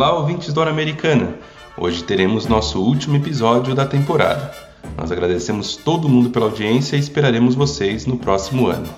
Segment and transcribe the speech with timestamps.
[0.00, 1.34] Olá, ouvintes do Hora Americana!
[1.76, 4.50] Hoje teremos nosso último episódio da temporada.
[4.96, 8.88] Nós agradecemos todo mundo pela audiência e esperaremos vocês no próximo ano.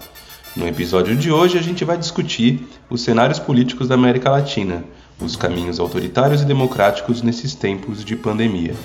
[0.54, 4.84] No episódio de hoje, a gente vai discutir os cenários políticos da América Latina,
[5.20, 8.76] os caminhos autoritários e democráticos nesses tempos de pandemia.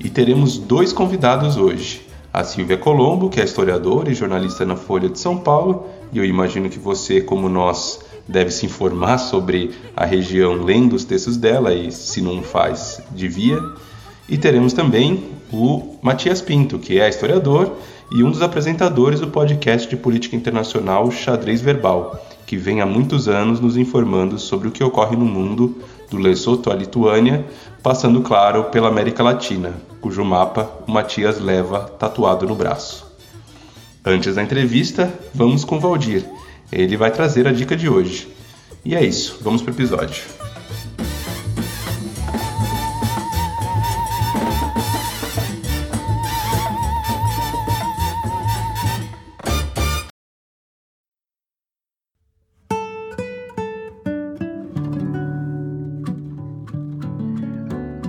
[0.00, 5.08] E teremos dois convidados hoje: a Silvia Colombo, que é historiadora e jornalista na Folha
[5.08, 10.04] de São Paulo, e eu imagino que você, como nós, deve se informar sobre a
[10.04, 13.58] região lendo os textos dela e, se não faz, devia.
[14.28, 17.72] E teremos também o Matias Pinto, que é historiador
[18.12, 23.28] e um dos apresentadores do podcast de política internacional Xadrez Verbal, que vem há muitos
[23.28, 25.76] anos nos informando sobre o que ocorre no mundo,
[26.08, 27.44] do Lesoto à Lituânia,
[27.82, 33.06] passando, claro, pela América Latina, cujo mapa o Matias leva tatuado no braço.
[34.04, 36.24] Antes da entrevista, vamos com Valdir.
[36.72, 38.28] Ele vai trazer a dica de hoje.
[38.84, 40.22] E é isso, vamos para o episódio.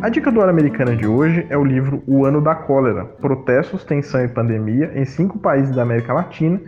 [0.01, 3.83] A dica do Hora Americana de hoje é o livro O Ano da Cólera: Protestos,
[3.83, 6.59] Tensão e Pandemia em cinco países da América Latina.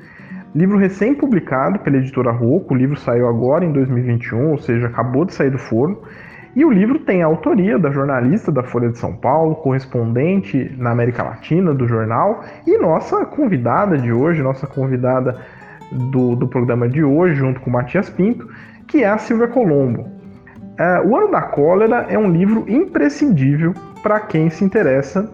[0.55, 5.33] Livro recém-publicado pela editora Rocco, o livro saiu agora em 2021, ou seja, acabou de
[5.33, 5.97] sair do forno.
[6.55, 10.91] E o livro tem a autoria da jornalista da Folha de São Paulo, correspondente na
[10.91, 15.41] América Latina do jornal, e nossa convidada de hoje, nossa convidada
[15.91, 18.47] do, do programa de hoje, junto com o Matias Pinto,
[18.87, 20.07] que é a Silvia Colombo.
[20.77, 23.73] É, o Ano da Cólera é um livro imprescindível
[24.03, 25.31] para quem se interessa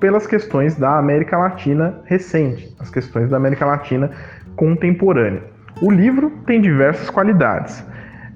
[0.00, 4.10] pelas questões da América Latina recente, as questões da América Latina
[4.56, 5.42] contemporânea.
[5.80, 7.84] O livro tem diversas qualidades,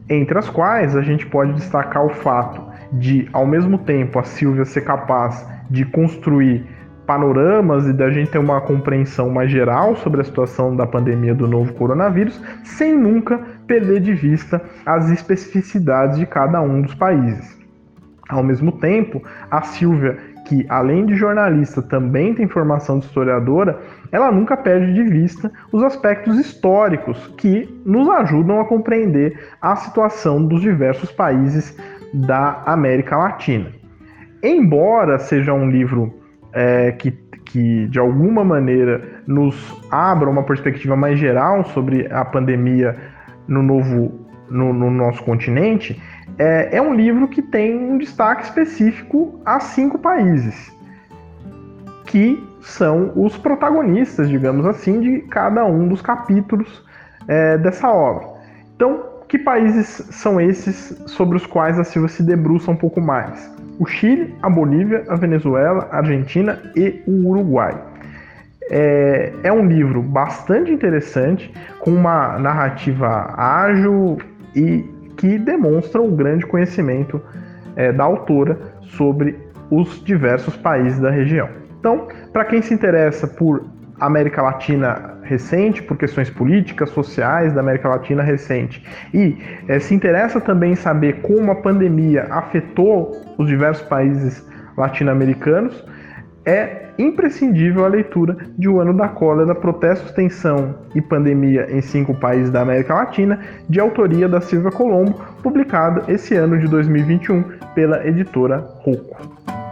[0.09, 4.65] entre as quais a gente pode destacar o fato de, ao mesmo tempo, a Silvia
[4.65, 6.67] ser capaz de construir
[7.06, 11.47] panoramas e da gente ter uma compreensão mais geral sobre a situação da pandemia do
[11.47, 17.59] novo coronavírus, sem nunca perder de vista as especificidades de cada um dos países.
[18.28, 23.81] Ao mesmo tempo, a Silvia, que além de jornalista também tem formação de historiadora,
[24.12, 30.44] ela nunca perde de vista os aspectos históricos que nos ajudam a compreender a situação
[30.44, 31.76] dos diversos países
[32.12, 33.70] da América Latina.
[34.43, 36.12] Embora seja um livro
[36.53, 37.12] é, que,
[37.44, 39.56] que, de alguma maneira, nos
[39.91, 42.97] abra uma perspectiva mais geral sobre a pandemia
[43.47, 46.00] no novo no, no nosso continente,
[46.37, 50.72] é, é um livro que tem um destaque específico a cinco países,
[52.06, 56.84] que são os protagonistas, digamos assim, de cada um dos capítulos
[57.28, 58.26] é, dessa obra.
[58.75, 63.49] Então, que países são esses sobre os quais a Silva se debruça um pouco mais?
[63.78, 67.81] O Chile, a Bolívia, a Venezuela, a Argentina e o Uruguai.
[68.70, 74.19] É, é um livro bastante interessante, com uma narrativa ágil
[74.54, 74.84] e
[75.16, 77.20] que demonstra um grande conhecimento
[77.76, 79.38] é, da autora sobre
[79.70, 81.59] os diversos países da região.
[81.81, 83.65] Então, para quem se interessa por
[83.99, 89.37] América Latina recente, por questões políticas, sociais da América Latina recente, e
[89.67, 94.47] é, se interessa também saber como a pandemia afetou os diversos países
[94.77, 95.85] latino-americanos,
[96.45, 102.15] é imprescindível a leitura de O Ano da Cólera, Protestos, Tensão e Pandemia em Cinco
[102.15, 107.43] Países da América Latina, de autoria da Silvia Colombo, publicado esse ano de 2021
[107.75, 109.69] pela editora Rocco.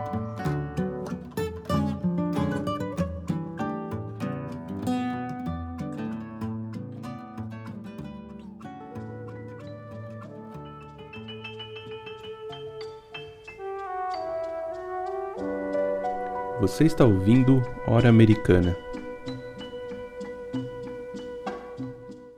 [16.69, 18.77] Você está ouvindo Hora Americana.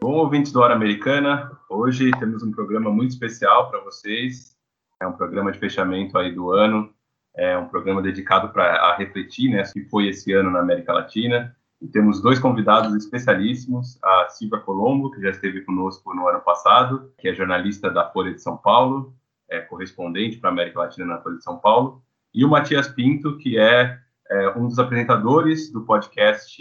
[0.00, 4.56] Bom, ouvintes do Hora Americana, hoje temos um programa muito especial para vocês.
[5.02, 6.94] É um programa de fechamento aí do ano,
[7.36, 11.54] é um programa dedicado para refletir, né, que foi esse ano na América Latina.
[11.82, 17.12] E temos dois convidados especialíssimos, a Silvia Colombo, que já esteve conosco no ano passado,
[17.18, 19.12] que é jornalista da Folha de São Paulo,
[19.50, 22.00] é correspondente para a América Latina na Folha de São Paulo,
[22.32, 23.98] e o Matias Pinto, que é
[24.30, 26.56] é um dos apresentadores do podcast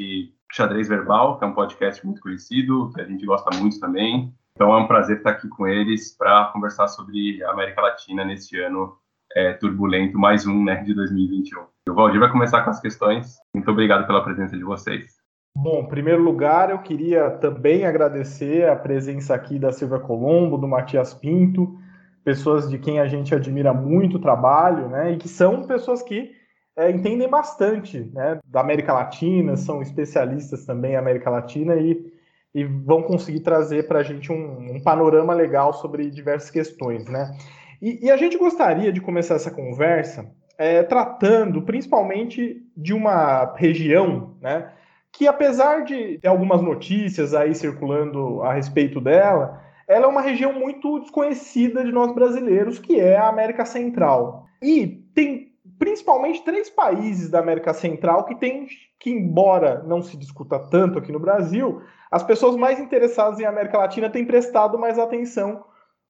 [0.52, 4.34] Xadrez Verbal, que é um podcast muito conhecido, que a gente gosta muito também.
[4.56, 8.60] Então é um prazer estar aqui com eles para conversar sobre a América Latina neste
[8.60, 8.98] ano
[9.36, 11.62] é, turbulento, mais um né, de 2021.
[11.88, 13.38] O Valdir vai começar com as questões.
[13.54, 15.20] Muito obrigado pela presença de vocês.
[15.56, 20.68] Bom, em primeiro lugar, eu queria também agradecer a presença aqui da Silvia Colombo, do
[20.68, 21.78] Matias Pinto,
[22.24, 25.14] pessoas de quem a gente admira muito o trabalho, né?
[25.14, 26.32] E que são pessoas que
[26.80, 32.14] é, entendem bastante né, da América Latina, são especialistas também em América Latina e,
[32.56, 37.36] e vão conseguir trazer para a gente um, um, panorama legal sobre diversas questões, né?
[37.82, 44.38] E, e, a gente gostaria de começar essa conversa é, tratando principalmente de uma região,
[44.42, 44.72] né?
[45.12, 50.54] Que apesar de ter algumas notícias aí circulando a respeito dela, ela é uma região
[50.54, 54.46] muito desconhecida de nós brasileiros, que é a América Central.
[54.62, 55.49] E tem
[55.80, 58.68] principalmente três países da América Central que tem
[59.00, 61.82] que, embora não se discuta tanto aqui no Brasil,
[62.12, 65.64] as pessoas mais interessadas em América Latina têm prestado mais atenção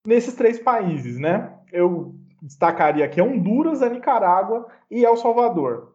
[0.05, 1.53] nesses três países, né?
[1.71, 5.93] Eu destacaria aqui a Honduras, a Nicarágua e El Salvador.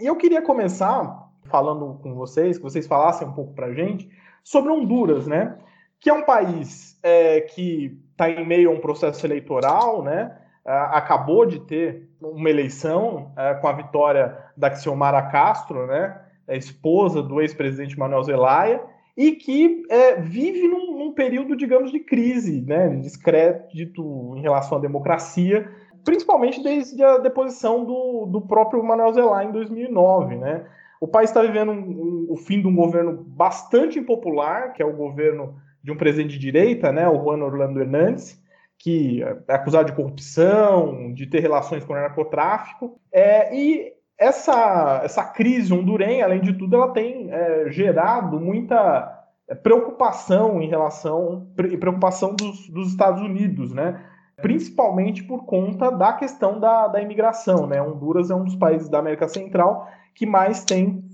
[0.00, 4.08] E eu queria começar falando com vocês, que vocês falassem um pouco para gente
[4.44, 5.58] sobre Honduras, né?
[5.98, 10.39] Que é um país é, que está em meio a um processo eleitoral, né?
[10.70, 17.22] Acabou de ter uma eleição é, com a vitória da Xiomara Castro, né, a esposa
[17.22, 18.82] do ex-presidente Manuel Zelaya,
[19.16, 24.78] e que é, vive num, num, período, digamos, de crise, né, de descrédito em relação
[24.78, 25.68] à democracia,
[26.04, 30.64] principalmente desde a deposição do, do próprio Manuel Zelaya em 2009, né.
[31.00, 34.86] O país está vivendo um, um, o fim de um governo bastante impopular, que é
[34.86, 38.40] o governo de um presidente de direita, né, o Juan Orlando Hernandes,
[38.80, 42.98] que é acusado de corrupção, de ter relações com o narcotráfico.
[43.12, 49.18] É, e essa, essa crise hondurenha, além de tudo, ela tem é, gerado muita
[49.62, 54.02] preocupação em relação e preocupação dos, dos, Estados Unidos, né?
[54.40, 57.82] Principalmente por conta da questão da, da imigração, né?
[57.82, 61.04] Honduras é um dos países da América Central que mais tem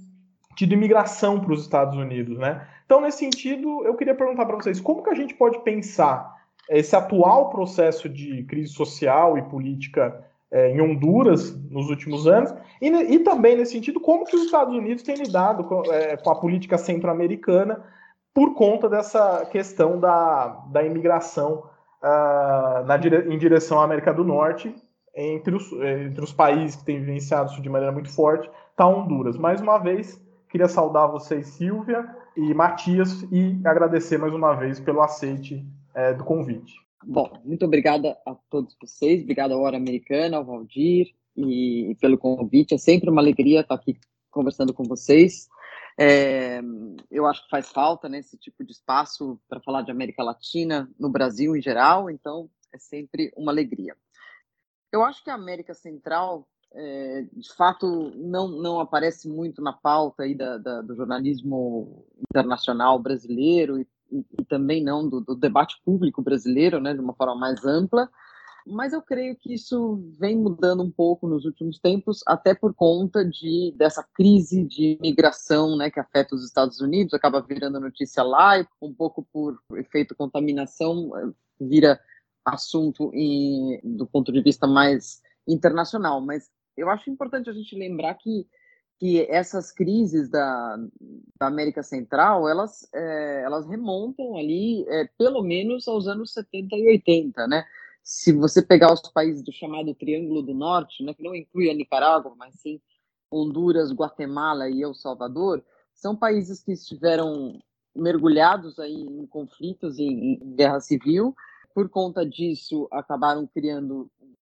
[0.54, 2.64] tido imigração para os Estados Unidos, né?
[2.84, 6.35] Então, nesse sentido, eu queria perguntar para vocês como que a gente pode pensar
[6.68, 12.88] esse atual processo de crise social e política é, em Honduras nos últimos anos, e,
[12.88, 16.36] e, também nesse sentido, como que os Estados Unidos têm lidado com, é, com a
[16.36, 17.84] política centro-americana
[18.32, 21.64] por conta dessa questão da, da imigração
[22.02, 22.96] uh, na,
[23.32, 24.74] em direção à América do Norte,
[25.14, 29.38] entre os, entre os países que têm vivenciado isso de maneira muito forte, está Honduras.
[29.38, 35.00] Mais uma vez, queria saudar vocês, Silvia e Matias, e agradecer mais uma vez pelo
[35.00, 35.66] aceite
[35.96, 36.75] é, do convite.
[37.02, 42.19] Bom, muito obrigada a todos vocês, obrigado à Hora Americana, ao Valdir, e, e pelo
[42.19, 42.75] convite.
[42.75, 43.98] É sempre uma alegria estar aqui
[44.31, 45.48] conversando com vocês.
[45.98, 46.60] É,
[47.10, 50.90] eu acho que faz falta né, esse tipo de espaço para falar de América Latina,
[50.98, 53.96] no Brasil em geral, então é sempre uma alegria.
[54.93, 60.25] Eu acho que a América Central, é, de fato, não, não aparece muito na pauta
[60.25, 66.23] aí da, da, do jornalismo internacional brasileiro e e, também não do, do, debate público
[66.23, 68.08] brasileiro, né, de uma forma mais ampla,
[68.67, 73.25] mas eu creio que isso vem mudando um pouco nos últimos tempos, até por conta
[73.25, 78.58] de dessa crise de migração, né, que afeta os Estados Unidos, acaba virando notícia lá,
[78.58, 81.11] e um pouco por efeito contaminação,
[81.61, 82.00] vira
[82.44, 86.20] assunto em, do ponto de vista mais internacional.
[86.20, 88.47] Mas eu acho importante a gente lembrar que
[88.98, 90.76] que essas crises da,
[91.38, 96.88] da América Central, elas, é, elas remontam ali é, pelo menos aos anos 70 e
[96.88, 97.65] 80, né?
[98.03, 101.74] Se você pegar os países do chamado Triângulo do Norte, né, que não inclui a
[101.74, 102.81] Nicarágua, mas sim
[103.31, 105.62] Honduras, Guatemala e El Salvador,
[105.93, 107.60] são países que estiveram
[107.94, 111.34] mergulhados aí em conflitos, em, em guerra civil.
[111.74, 114.10] Por conta disso, acabaram criando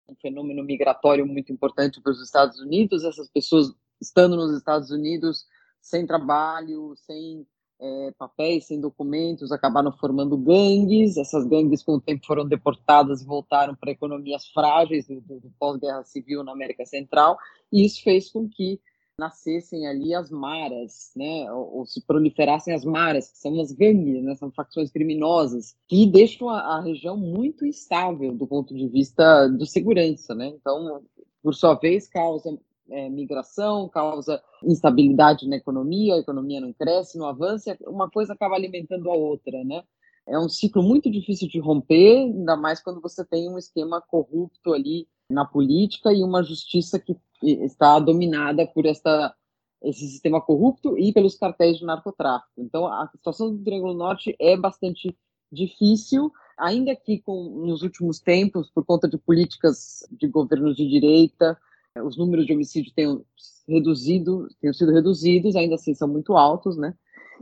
[0.09, 3.05] um fenômeno migratório muito importante para os Estados Unidos.
[3.05, 5.47] Essas pessoas estando nos Estados Unidos,
[5.81, 7.47] sem trabalho, sem
[7.81, 11.17] é, papéis, sem documentos, acabaram formando gangues.
[11.17, 15.51] Essas gangues, com o tempo, foram deportadas e voltaram para economias frágeis do, do, do
[15.59, 17.37] pós-guerra civil na América Central.
[17.73, 18.81] E isso fez com que
[19.19, 24.25] nascessem ali as maras, né, ou, ou, se proliferassem as maras, que são as gangues,
[24.25, 29.47] né, são facções criminosas, que deixam a, a região muito instável do ponto de vista
[29.47, 31.01] de segurança, né, então,
[31.41, 32.59] por sua vez, causa
[32.91, 38.55] é, migração, causa instabilidade na economia, a economia não cresce, não avança, uma coisa acaba
[38.55, 39.83] alimentando a outra, né?
[40.27, 44.73] É um ciclo muito difícil de romper, ainda mais quando você tem um esquema corrupto
[44.73, 49.35] ali na política e uma justiça que está dominada por esta,
[49.83, 52.53] esse sistema corrupto e pelos cartéis de narcotráfico.
[52.57, 55.15] Então, a situação do Triângulo Norte é bastante
[55.53, 61.59] difícil, ainda que com, nos últimos tempos, por conta de políticas de governos de direita,
[62.03, 63.25] os números de homicídio tenham
[63.69, 66.95] reduzido, tenham sido reduzidos, ainda assim são muito altos, né?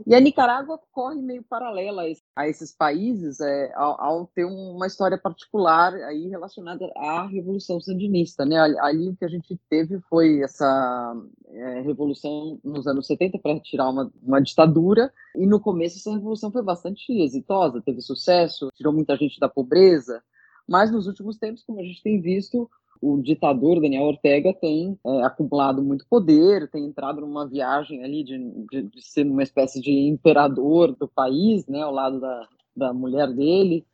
[0.07, 2.03] E a Nicarágua corre meio paralela
[2.35, 8.43] a esses países é, ao, ao, ter uma história particular aí relacionada à Revolução Sandinista.
[8.43, 8.57] Né?
[8.81, 11.15] Ali o que a gente teve foi essa
[11.47, 16.51] é, revolução nos anos 70 para tirar uma, uma ditadura, e no começo essa revolução
[16.51, 20.23] foi bastante exitosa, teve sucesso, tirou muita gente da pobreza,
[20.67, 22.69] mas nos últimos tempos, como a gente tem visto,
[23.01, 28.37] o ditador Daniel Ortega tem é, acumulado muito poder, tem entrado numa viagem ali de,
[28.71, 33.27] de, de, ser uma espécie de imperador do país, né, ao lado da, da mulher
[33.33, 33.85] dele,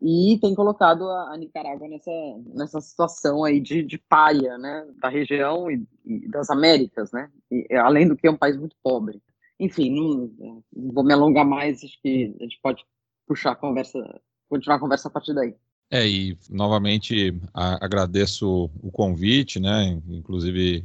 [0.00, 2.10] e tem colocado a, a Nicarágua nessa,
[2.54, 7.74] nessa situação aí de, de paia, né, da região e, e das Américas, né, e,
[7.74, 9.22] além do que é um país muito pobre.
[9.58, 12.84] Enfim, não, não vou me alongar mais, acho que a gente pode
[13.26, 13.98] puxar a conversa,
[14.48, 15.54] continuar a conversa a partir daí.
[15.90, 19.98] É, e novamente a, agradeço o convite, né?
[20.06, 20.84] Inclusive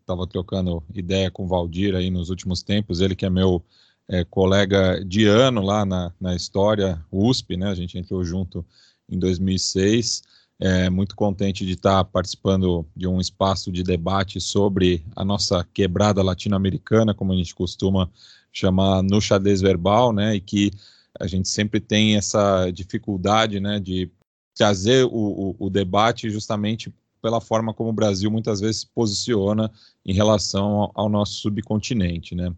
[0.00, 3.62] estava é, trocando ideia com o Valdir aí nos últimos tempos, ele que é meu
[4.08, 7.68] é, colega de ano lá na, na história USP, né?
[7.70, 8.64] A gente entrou junto
[9.08, 10.22] em 2006.
[10.58, 16.22] É, muito contente de estar participando de um espaço de debate sobre a nossa quebrada
[16.22, 18.10] latino-americana, como a gente costuma
[18.52, 20.34] chamar no xadrez verbal, né?
[20.34, 20.70] E que
[21.18, 24.10] a gente sempre tem essa dificuldade, né, de
[24.60, 29.70] trazer o, o, o debate justamente pela forma como o Brasil muitas vezes se posiciona
[30.04, 32.54] em relação ao, ao nosso subcontinente, né?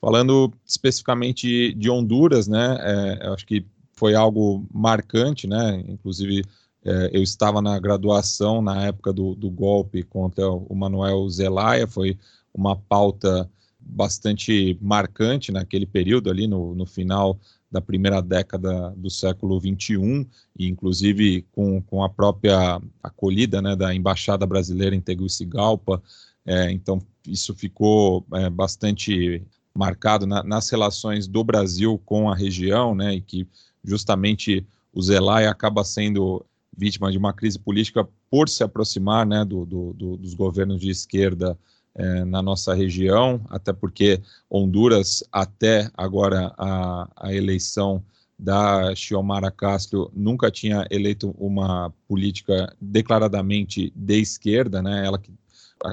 [0.00, 2.76] Falando especificamente de Honduras, né?
[2.80, 5.80] É, acho que foi algo marcante, né?
[5.86, 6.42] Inclusive
[6.84, 12.18] é, eu estava na graduação na época do, do golpe contra o Manuel Zelaya, foi
[12.52, 17.38] uma pauta bastante marcante naquele período ali no, no final
[17.74, 20.24] da primeira década do século XXI,
[20.56, 26.00] e inclusive com, com a própria acolhida né, da Embaixada Brasileira em Tegucigalpa.
[26.46, 29.42] É, então, isso ficou é, bastante
[29.74, 33.44] marcado na, nas relações do Brasil com a região, né, e que
[33.82, 36.46] justamente o Zelaya acaba sendo
[36.78, 40.90] vítima de uma crise política por se aproximar né, do, do, do, dos governos de
[40.90, 41.58] esquerda
[41.96, 44.20] é, na nossa região, até porque
[44.50, 48.02] Honduras, até agora a, a eleição
[48.38, 55.06] da Xiomara Castro, nunca tinha eleito uma política declaradamente de esquerda, né?
[55.06, 55.32] Ela que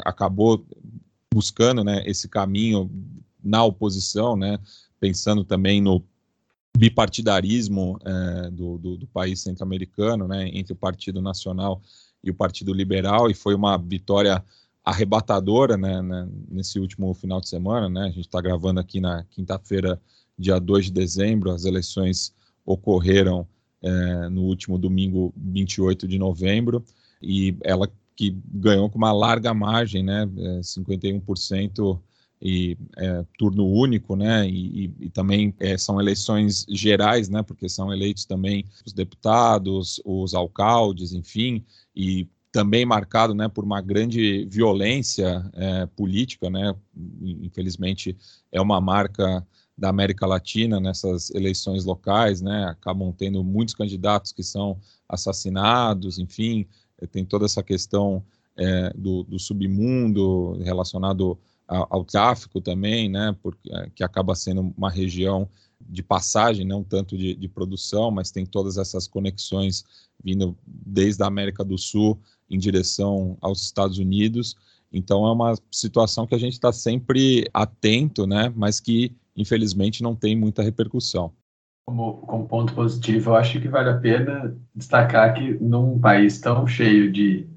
[0.05, 0.65] acabou
[1.33, 2.89] buscando, né, esse caminho
[3.43, 4.59] na oposição, né?
[4.99, 6.03] Pensando também no
[6.77, 11.81] bipartidarismo é, do, do, do, país centro-americano, né, entre o Partido Nacional
[12.23, 14.43] e o Partido Liberal, e foi uma vitória
[14.83, 17.87] arrebatadora né, né, nesse último final de semana.
[17.87, 18.03] Né?
[18.03, 20.01] A gente está gravando aqui na quinta-feira,
[20.37, 22.33] dia 2 de dezembro, as eleições
[22.65, 23.47] ocorreram
[23.81, 26.83] é, no último domingo, 28 de novembro,
[27.21, 31.99] e ela que ganhou com uma larga margem, né, é, 51%
[32.41, 37.69] e é, turno único, né, e, e, e também é, são eleições gerais, né, porque
[37.69, 41.63] são eleitos também os deputados, os alcaldes, enfim,
[41.95, 46.75] e também marcado né, por uma grande violência é, política, né,
[47.21, 48.15] infelizmente
[48.51, 49.45] é uma marca
[49.77, 54.77] da América Latina nessas eleições locais, né, acabam tendo muitos candidatos que são
[55.07, 56.67] assassinados, enfim,
[57.01, 58.23] é, tem toda essa questão
[58.57, 64.89] é, do, do, submundo relacionado ao, tráfico também, né, porque, é, que acaba sendo uma
[64.89, 65.49] região
[65.89, 69.85] de passagem, não tanto de, de, produção, mas tem todas essas conexões
[70.23, 72.19] vindo desde a América do Sul
[72.49, 74.55] em direção aos Estados Unidos.
[74.91, 78.51] Então é uma situação que a gente está sempre atento, né?
[78.55, 81.31] Mas que infelizmente não tem muita repercussão.
[81.85, 86.67] Como, como ponto positivo, eu acho que vale a pena destacar que num país tão
[86.67, 87.47] cheio de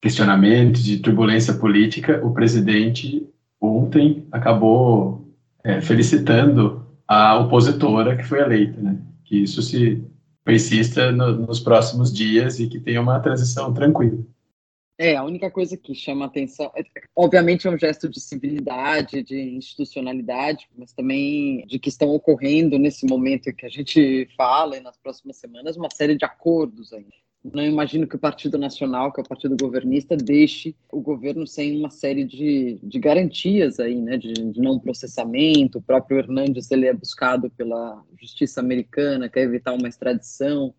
[0.00, 3.26] questionamentos, de turbulência política, o presidente
[3.60, 5.26] ontem acabou
[5.62, 8.98] é, felicitando a opositora que foi eleita, né?
[9.24, 10.02] Que isso se
[10.44, 14.24] persista no, nos próximos dias e que tenha uma transição tranquila.
[14.96, 16.84] É, a única coisa que chama atenção, é,
[17.16, 23.04] obviamente é um gesto de civilidade, de institucionalidade, mas também de que estão ocorrendo nesse
[23.04, 27.06] momento que a gente fala e nas próximas semanas uma série de acordos aí.
[27.52, 31.78] Não imagino que o Partido Nacional, que é o partido governista, deixe o governo sem
[31.78, 35.76] uma série de, de garantias aí, né, de, de não processamento.
[35.76, 40.74] O próprio Hernandes ele é buscado pela justiça americana, quer evitar uma extradição.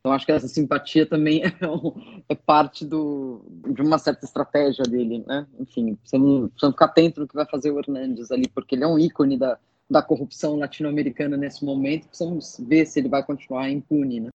[0.00, 4.82] Então, acho que essa simpatia também é, um, é parte do, de uma certa estratégia
[4.82, 5.46] dele, né?
[5.60, 8.98] Enfim, precisamos, ficar atento no que vai fazer o Hernandes ali, porque ele é um
[8.98, 12.08] ícone da, da corrupção latino-americana nesse momento.
[12.08, 14.30] Precisamos ver se ele vai continuar impune, né?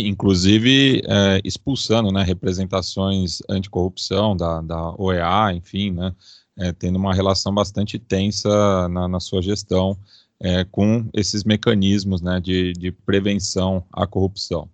[0.00, 6.14] Inclusive é, expulsando né, representações anticorrupção da, da OEA, enfim, né,
[6.58, 9.98] é, tendo uma relação bastante tensa na, na sua gestão
[10.40, 14.68] é, com esses mecanismos né, de, de prevenção à corrupção.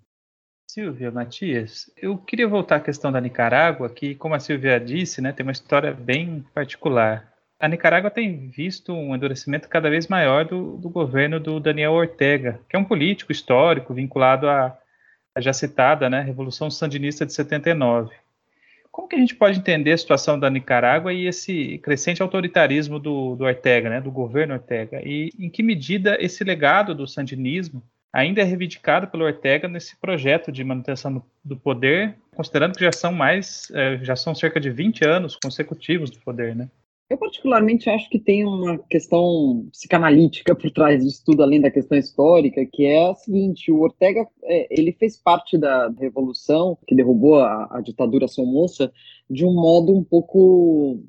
[0.71, 5.33] Silvia, Matias, eu queria voltar à questão da Nicarágua, que, como a Silvia disse, né,
[5.33, 7.33] tem uma história bem particular.
[7.59, 12.61] A Nicarágua tem visto um endurecimento cada vez maior do, do governo do Daniel Ortega,
[12.69, 14.79] que é um político histórico vinculado à,
[15.39, 18.15] à já citada né, Revolução Sandinista de 79.
[18.91, 23.37] Como que a gente pode entender a situação da Nicarágua e esse crescente autoritarismo do,
[23.37, 25.01] do Ortega, né, do governo Ortega?
[25.05, 27.81] E em que medida esse legado do sandinismo
[28.13, 33.13] ainda é reivindicado pelo Ortega nesse projeto de manutenção do poder, considerando que já são
[33.13, 36.69] mais, é, já são cerca de 20 anos consecutivos do poder, né?
[37.11, 41.97] Eu particularmente acho que tem uma questão psicanalítica por trás disso tudo, além da questão
[41.97, 47.37] histórica, que é a seguinte: o Ortega é, ele fez parte da revolução que derrubou
[47.37, 48.93] a, a ditadura somoça
[49.29, 51.03] de um modo um pouco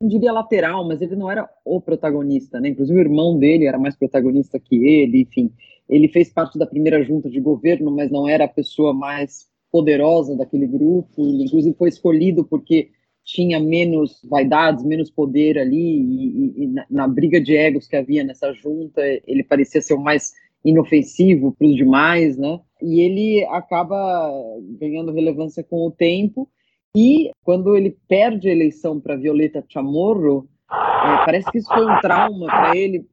[0.00, 2.68] não diria lateral, mas ele não era o protagonista, né?
[2.68, 5.52] Inclusive o irmão dele era mais protagonista que ele, enfim.
[5.88, 10.36] Ele fez parte da primeira junta de governo, mas não era a pessoa mais poderosa
[10.36, 11.22] daquele grupo.
[11.22, 12.90] Inclusive, foi escolhido porque
[13.24, 18.22] tinha menos vaidades, menos poder ali, e, e na, na, briga de egos que havia
[18.22, 20.32] nessa junta, ele parecia ser o mais
[20.64, 22.60] inofensivo para os demais, né?
[22.82, 24.30] E ele acaba
[24.78, 26.48] ganhando relevância com o tempo.
[26.96, 32.00] E quando ele perde a eleição para Violeta Chamorro, é, parece que isso foi um
[32.00, 33.06] trauma para ele,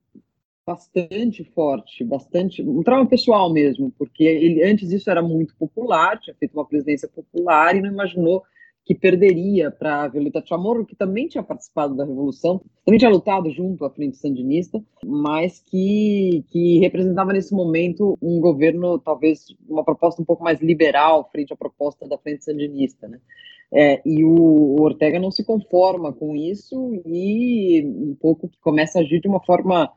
[0.65, 6.35] bastante forte, bastante um trauma pessoal mesmo, porque ele antes disso era muito popular, tinha
[6.35, 8.43] feito uma presidência popular e não imaginou
[8.83, 13.85] que perderia para Violeta Chamorro, que também tinha participado da revolução, também tinha lutado junto
[13.85, 20.25] à frente sandinista, mas que que representava nesse momento um governo talvez uma proposta um
[20.25, 23.19] pouco mais liberal frente à proposta da frente sandinista, né?
[23.73, 29.01] É, e o, o Ortega não se conforma com isso e um pouco começa a
[29.01, 29.89] agir de uma forma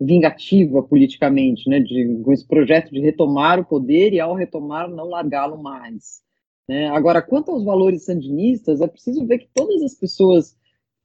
[0.00, 5.04] vingativa politicamente, né, de, com esse projeto de retomar o poder e, ao retomar, não
[5.04, 6.22] largá-lo mais.
[6.70, 6.86] Né?
[6.90, 10.56] Agora, quanto aos valores sandinistas, é preciso ver que todas as pessoas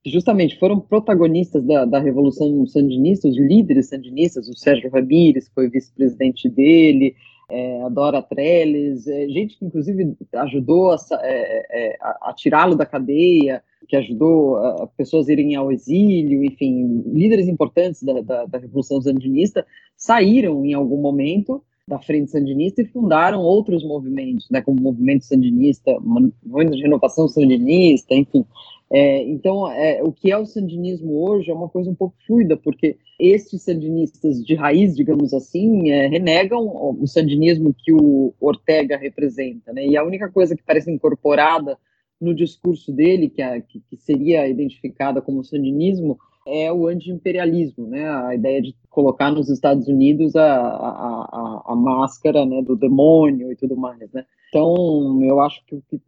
[0.04, 5.68] que justamente foram protagonistas da, da Revolução Sandinista, os líderes sandinistas, o Sérgio Ramírez, foi
[5.68, 7.16] vice-presidente dele,
[7.50, 12.76] é, a Dora Trellis, é, gente que inclusive ajudou a, é, é a, a tirá-lo
[12.76, 18.46] da cadeia, que ajudou a, pessoas a irem ao exílio, enfim, líderes importantes da, da,
[18.46, 19.66] da Revolução Sandinista
[19.98, 25.26] saíram em algum momento da Frente Sandinista e fundaram outros movimentos, né, como o Movimento
[25.26, 28.44] Sandinista, Movimento de Renovação Sandinista, enfim.
[28.92, 32.56] É, então, é, o que é o sandinismo hoje é uma coisa um pouco fluida,
[32.56, 36.66] porque esses sandinistas de raiz, digamos assim, é, renegam
[37.00, 39.86] o sandinismo que o Ortega representa, né?
[39.86, 41.78] E a única coisa que parece incorporada
[42.22, 48.08] no discurso dele, que, a, que, que seria identificada como sandinismo, é o anti-imperialismo, né?
[48.10, 50.90] A ideia de colocar nos Estados Unidos a, a,
[51.32, 54.26] a, a, máscara né, do demônio e tudo mais, né?
[54.50, 56.00] Então, eu acho que o que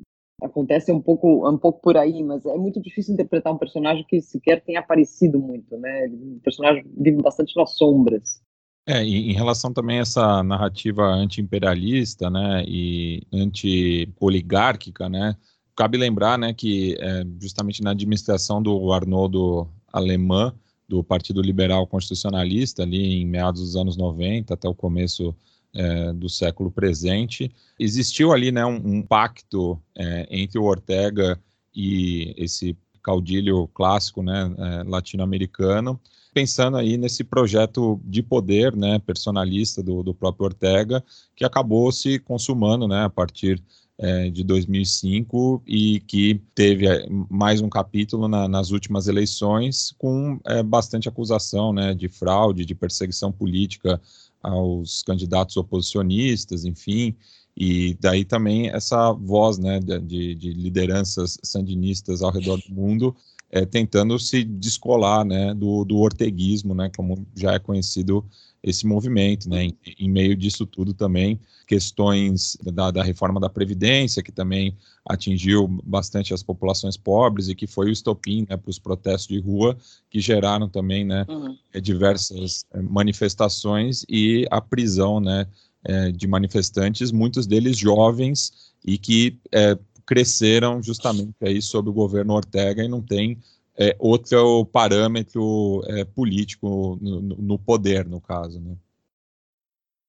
[0.42, 4.22] acontece um pouco, um pouco por aí, mas é muito difícil interpretar um personagem que
[4.22, 6.08] sequer tem aparecido muito, né?
[6.08, 8.42] O personagem vive bastante nas sombras.
[8.90, 15.36] É, em relação também a essa narrativa anti-imperialista, né, e anti-oligárquica, né,
[15.76, 20.54] cabe lembrar, né, que é, justamente na administração do Arnoldo Alemã,
[20.88, 25.36] do Partido Liberal Constitucionalista, ali em meados dos anos 90 até o começo
[25.74, 27.52] é, do século presente.
[27.80, 31.40] Existiu ali né, um, um pacto é, entre o Ortega
[31.76, 36.00] e esse caudilho clássico né, é, latino-americano,
[36.34, 41.04] pensando aí nesse projeto de poder né, personalista do, do próprio Ortega,
[41.36, 43.62] que acabou se consumando né, a partir
[44.00, 50.40] é, de 2005 e que teve é, mais um capítulo na, nas últimas eleições com
[50.46, 54.00] é, bastante acusação né, de fraude, de perseguição política
[54.42, 57.16] aos candidatos oposicionistas, enfim,
[57.56, 63.16] e daí também essa voz né, de, de lideranças sandinistas ao redor do mundo
[63.50, 68.26] é, tentando se descolar né, do, do orteguismo, né, como já é conhecido
[68.64, 69.66] esse movimento, né?
[69.66, 75.68] Em, em, meio disso tudo também questões da, da, reforma da previdência que também atingiu
[75.84, 79.78] bastante as populações pobres e que foi o estopim né, para os protestos de rua
[80.10, 81.58] que geraram também, né, uhum.
[81.82, 85.46] diversas eh, manifestações e a prisão, né,
[85.84, 92.34] eh, de manifestantes, muitos deles jovens e que é, cresceram justamente aí sob o governo
[92.34, 93.38] Ortega e não tem
[93.78, 98.60] é, outro parâmetro é, político no, no, poder, no caso.
[98.60, 98.76] Né?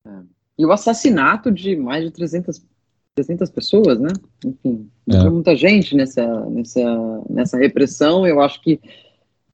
[0.07, 0.23] É.
[0.59, 2.65] E o assassinato de mais de 300,
[3.15, 4.11] 300 pessoas, né?
[4.45, 5.29] Enfim, é.
[5.29, 8.27] muita gente nessa, nessa, nessa repressão.
[8.27, 8.81] Eu acho que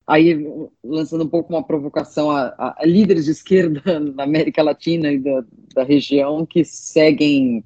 [0.07, 0.47] aí
[0.83, 3.83] lançando um pouco uma provocação a, a líderes de esquerda
[4.15, 7.65] na América Latina e da, da região que seguem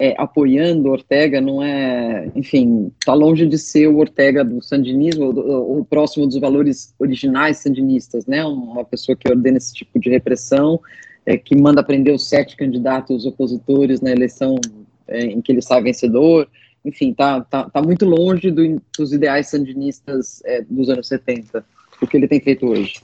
[0.00, 5.84] é, apoiando Ortega, não é, enfim, está longe de ser o Ortega do sandinismo, o
[5.84, 8.42] próximo dos valores originais sandinistas, né?
[8.42, 10.80] Uma pessoa que ordena esse tipo de repressão,
[11.26, 14.56] é, que manda prender os sete candidatos opositores na eleição
[15.06, 16.48] é, em que ele sai vencedor,
[16.82, 21.62] enfim, tá, tá, tá muito longe do, dos ideais sandinistas é, dos anos 70
[22.00, 22.94] o que ele tem feito hoje.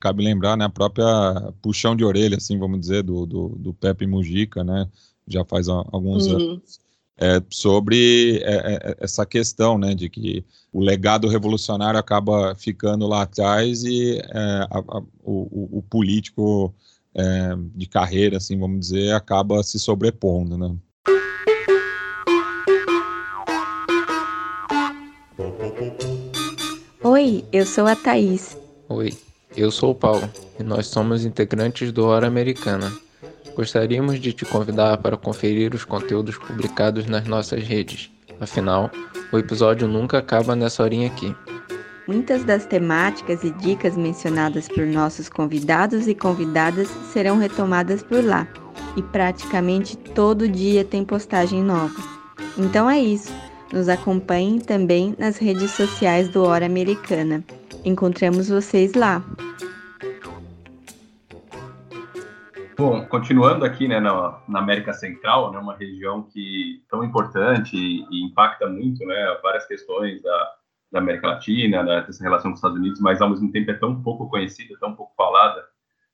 [0.00, 1.04] Cabe lembrar, né, a própria
[1.60, 4.88] puxão de orelha, assim, vamos dizer, do, do, do Pepe Mujica, né,
[5.28, 6.36] já faz alguns uhum.
[6.36, 6.80] anos,
[7.20, 13.22] é, sobre é, é, essa questão, né, de que o legado revolucionário acaba ficando lá
[13.22, 16.72] atrás e é, a, a, o, o, político
[17.14, 20.76] é, de carreira, assim, vamos dizer, acaba se sobrepondo, né.
[27.02, 28.56] Oi, eu sou a Thaís.
[28.88, 29.12] Oi,
[29.56, 32.92] eu sou o Paulo e nós somos integrantes do Hora Americana.
[33.58, 38.08] Gostaríamos de te convidar para conferir os conteúdos publicados nas nossas redes.
[38.38, 38.88] Afinal,
[39.32, 41.34] o episódio nunca acaba nessa horinha aqui.
[42.06, 48.46] Muitas das temáticas e dicas mencionadas por nossos convidados e convidadas serão retomadas por lá,
[48.96, 52.00] e praticamente todo dia tem postagem nova.
[52.56, 53.32] Então é isso.
[53.72, 57.42] Nos acompanhem também nas redes sociais do Hora Americana.
[57.84, 59.20] Encontramos vocês lá.
[62.78, 68.06] Bom, continuando aqui né, na, na, América Central, né, uma região que tão importante e,
[68.08, 70.54] e impacta muito né, várias questões da,
[70.92, 73.74] da América Latina, né, dessa relação com os Estados Unidos, mas ao mesmo tempo é
[73.74, 75.66] tão pouco conhecida, tão pouco falada,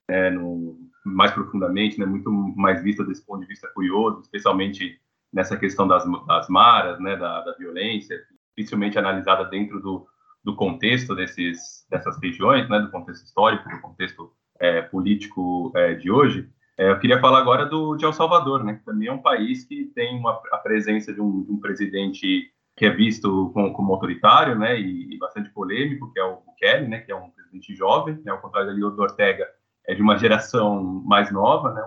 [0.09, 4.99] é, no, mais profundamente, né, muito mais vista desse ponto de vista curioso, especialmente
[5.31, 8.19] nessa questão das, das maras, né, da, da violência,
[8.57, 10.07] dificilmente analisada dentro do,
[10.43, 16.11] do contexto desses, dessas regiões, né, do contexto histórico, do contexto é, político é, de
[16.11, 16.49] hoje.
[16.77, 19.65] É, eu queria falar agora do, de El Salvador, né, que também é um país
[19.65, 23.93] que tem uma, a presença de um, de um presidente que é visto como, como
[23.93, 27.75] autoritário né, e, e, bastante polêmico, que é o Bukele, né, que é um presidente
[27.77, 29.49] jovem, né, ao contrário do Ortega,
[29.87, 31.83] é de uma geração mais nova, né,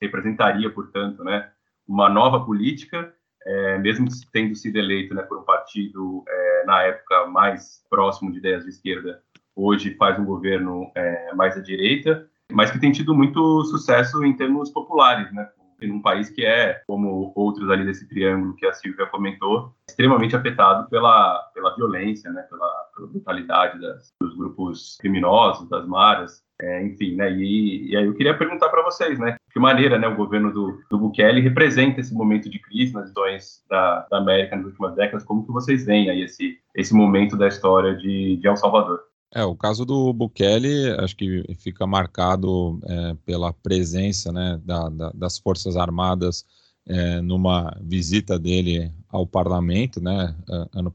[0.00, 1.50] representaria, portanto, né,
[1.86, 3.14] uma nova política,
[3.46, 8.38] é, mesmo tendo sido eleito né, por um partido é, na época mais próximo de
[8.38, 9.22] ideias de esquerda,
[9.54, 14.36] hoje faz um governo é, mais à direita, mas que tem tido muito sucesso em
[14.36, 15.48] termos populares, né?
[15.80, 20.36] Em um país que é, como outros ali desse triângulo que a Silvia comentou, extremamente
[20.36, 22.42] afetado pela, pela violência, né?
[22.42, 27.32] Pela, pela brutalidade das, dos grupos criminosos, das maras, é, enfim, né?
[27.32, 29.36] E, e, aí eu queria perguntar para vocês, né?
[29.52, 33.64] Que maneira, né, o governo do, do Bukele representa esse momento de crise nas regiões
[33.68, 35.24] da, da América nas últimas décadas?
[35.24, 39.00] Como que vocês veem aí esse, esse momento da história de, de El Salvador?
[39.34, 45.10] É, o caso do Bukele, acho que fica marcado é, pela presença né, da, da,
[45.10, 46.46] das Forças Armadas
[46.86, 50.36] é, numa visita dele ao parlamento, né?
[50.48, 50.94] É, ano,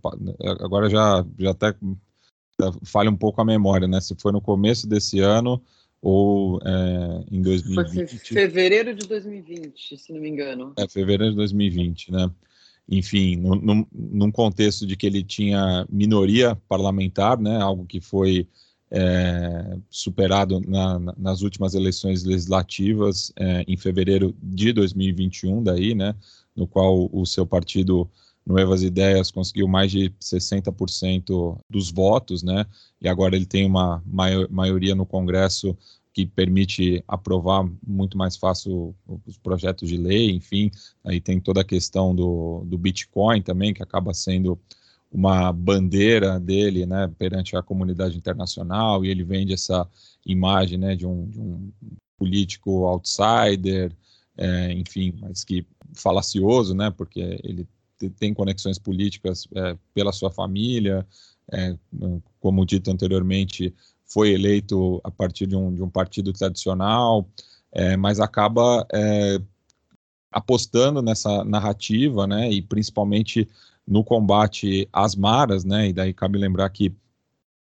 [0.62, 1.76] agora já, já até
[2.84, 4.00] falha um pouco a memória, né?
[4.00, 5.62] Se foi no começo desse ano
[6.02, 8.08] ou é, em 2020.
[8.08, 10.74] Foi fevereiro de 2020, se não me engano.
[10.78, 12.32] É, fevereiro de 2020, né?
[12.90, 17.62] Enfim, num, contexto de que ele tinha minoria parlamentar, né?
[17.62, 18.48] Algo que foi
[18.90, 26.16] é, superado na, nas últimas eleições legislativas é, em fevereiro de 2021, daí, né?
[26.56, 28.10] No qual o seu partido
[28.44, 32.66] Novas Ideias conseguiu mais de 60% dos votos, né?
[33.00, 34.02] E agora ele tem uma
[34.50, 35.78] maioria no Congresso
[36.14, 38.96] que permite aprovar muito mais fácil
[39.26, 40.72] os projetos de lei, enfim.
[41.04, 44.60] Aí tem toda a questão do, do Bitcoin também, que acaba sendo
[45.12, 49.88] uma bandeira dele, né, perante a comunidade internacional, e ele vende essa
[50.26, 51.72] imagem, né, de um, de um
[52.18, 53.92] político outsider,
[54.38, 57.68] é, enfim, mas que falacioso, né, porque ele
[58.18, 61.06] tem conexões políticas é, pela sua família,
[61.52, 61.76] é,
[62.40, 63.74] como dito anteriormente,
[64.10, 67.28] foi eleito a partir de um, de um partido tradicional,
[67.72, 69.40] é, mas acaba é,
[70.32, 73.48] apostando nessa narrativa, né, e principalmente
[73.88, 76.94] no combate às maras, né, e daí cabe lembrar que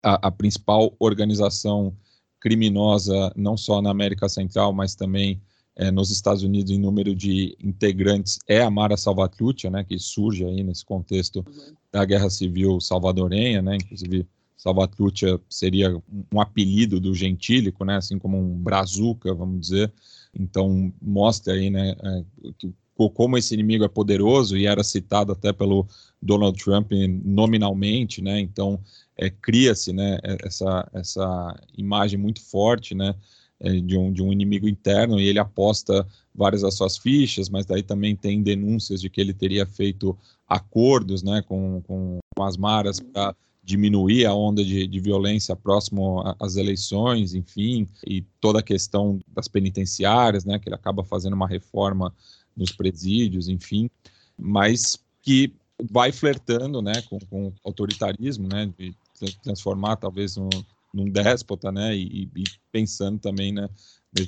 [0.03, 1.95] a, a principal organização
[2.39, 5.41] criminosa, não só na América Central, mas também
[5.75, 10.45] é, nos Estados Unidos em número de integrantes é a Mara Salvatrucha, né, que surge
[10.45, 11.73] aí nesse contexto uhum.
[11.91, 14.27] da Guerra Civil salvadorenha, né, inclusive
[14.67, 15.95] Salvatrucha seria
[16.33, 19.91] um apelido do gentílico, né, assim como um brazuca, vamos dizer.
[20.37, 22.23] Então mostra aí, né, é,
[22.57, 22.73] que,
[23.13, 25.87] como esse inimigo é poderoso e era citado até pelo
[26.21, 26.91] Donald Trump
[27.23, 28.39] nominalmente, né?
[28.39, 28.79] Então
[29.15, 30.17] é, cria-se, né?
[30.43, 33.13] Essa essa imagem muito forte, né?
[33.59, 37.65] É, de, um, de um inimigo interno e ele aposta várias das suas fichas, mas
[37.65, 41.43] daí também tem denúncias de que ele teria feito acordos, né?
[41.43, 43.35] Com, com as maras para
[43.67, 49.49] diminuir a onda de, de violência próximo às eleições, enfim, e toda a questão das
[49.49, 52.15] penitenciárias, né, que ele acaba fazendo uma reforma
[52.55, 53.89] nos presídios, enfim,
[54.39, 55.53] mas que
[55.91, 58.95] vai flertando, né, com, com autoritarismo, né, de
[59.43, 60.47] transformar talvez um,
[60.93, 63.69] num déspota, né, e, e pensando também, né,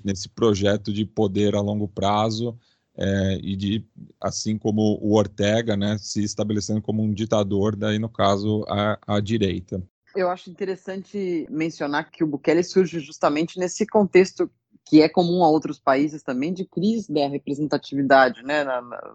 [0.04, 2.60] nesse projeto de poder a longo prazo
[3.00, 3.86] é, e de,
[4.20, 9.20] assim como o Ortega, né, se estabelecendo como um ditador, daí no caso a, a
[9.22, 9.82] direita.
[10.16, 14.52] Eu acho interessante mencionar que o Bukele surge justamente nesse contexto
[14.86, 19.14] que é comum a outros países também de crise da representatividade, né, na, na,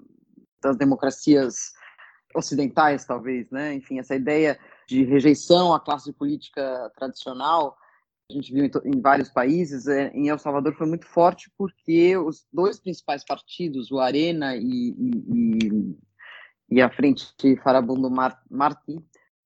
[0.62, 1.72] das democracias
[2.34, 7.76] ocidentais, talvez, né, enfim, essa ideia de rejeição à classe política tradicional
[8.30, 12.16] a gente viu em, em, vários países, é, em El Salvador foi muito forte porque
[12.16, 15.96] os dois principais partidos, o Arena e, e,
[16.70, 17.26] e a Frente
[17.62, 18.98] Farabundo Mar, Martí,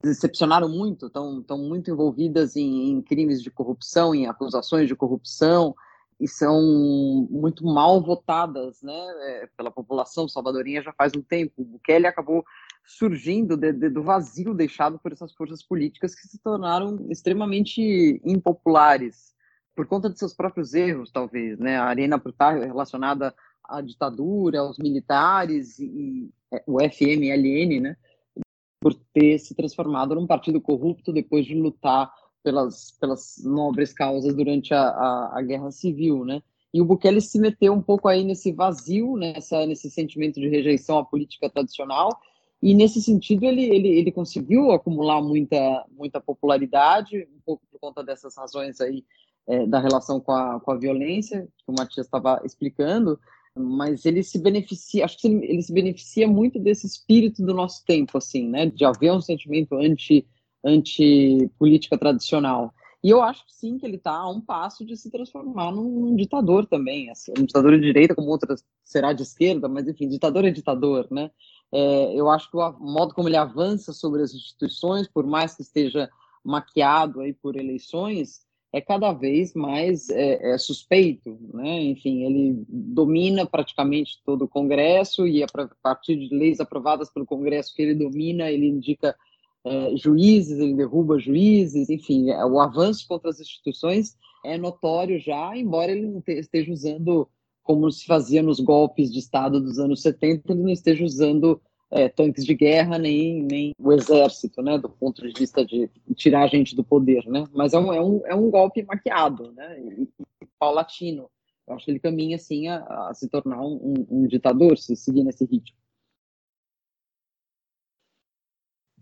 [0.03, 5.75] decepcionaram muito, estão, muito envolvidas em, em, crimes de corrupção, em acusações de corrupção,
[6.21, 11.63] e são muito mal votadas né, é, pela população salvadorinha já faz um tempo.
[11.63, 12.45] O Bukele acabou
[12.89, 19.35] surgindo de, de, do vazio deixado por essas forças políticas que se tornaram extremamente impopulares
[19.77, 21.77] por conta de seus próprios erros, talvez, né?
[21.77, 26.31] A arena por estar relacionada à ditadura, aos militares e, e
[26.67, 27.97] o FMLN, né?
[28.81, 32.11] Por ter se transformado num partido corrupto depois de lutar
[32.43, 36.43] pelas, pelas nobres causas durante a, a, a guerra civil, né?
[36.73, 40.99] E o Bukele se meteu um pouco aí nesse vazio, nessa, nesse sentimento de rejeição
[40.99, 42.19] à política tradicional
[42.61, 48.03] e nesse sentido ele, ele, ele conseguiu acumular muita, muita popularidade, um pouco por conta
[48.03, 49.05] dessas razões aí
[49.47, 53.19] é, da relação com a, com a violência, que o Matias estava explicando,
[53.57, 57.85] mas ele se beneficia, acho que ele, ele, se beneficia muito desse espírito do nosso
[57.85, 60.27] tempo, assim, né, de haver um sentimento anti,
[60.65, 62.73] anti política tradicional.
[63.03, 66.67] E eu acho sim que ele está a um passo de se transformar num, ditador
[66.67, 70.51] também, assim, um ditador de direita, como outras será de esquerda, mas enfim, ditador é
[70.51, 71.31] ditador, né?
[71.73, 75.63] É, eu acho que o modo como ele avança sobre as instituições, por mais que
[75.63, 76.09] esteja
[76.43, 81.83] maquiado aí por eleições, é cada vez mais é, é suspeito, né?
[81.85, 85.47] Enfim, ele domina praticamente todo o Congresso e a
[85.83, 89.17] partir de leis aprovadas pelo Congresso que ele domina, ele indica
[89.65, 95.57] é, juízes, ele derruba juízes, enfim, é, o avanço contra as instituições é notório já,
[95.57, 97.29] embora ele esteja usando
[97.69, 102.09] como se fazia nos golpes de Estado dos anos 70, ele não esteja usando é,
[102.09, 106.47] tanques de guerra nem, nem o exército, né, do ponto de vista de tirar a
[106.47, 110.09] gente do poder, né, mas é um, é um, é um golpe maquiado, né, e,
[110.43, 111.29] e paulatino.
[111.67, 112.79] Eu acho que ele caminha, assim, a,
[113.11, 115.77] a se tornar um, um, ditador, se seguir nesse ritmo.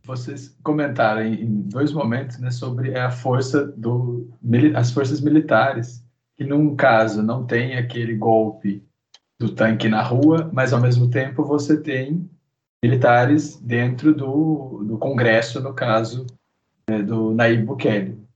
[0.05, 4.29] Vocês comentaram em dois momentos né, sobre a força do
[4.75, 6.05] as forças militares
[6.37, 8.83] que num caso não tem aquele golpe
[9.39, 12.29] do tanque na rua, mas ao mesmo tempo você tem
[12.83, 16.27] militares dentro do, do Congresso, no caso
[16.89, 18.27] é, do Nayib Bukele.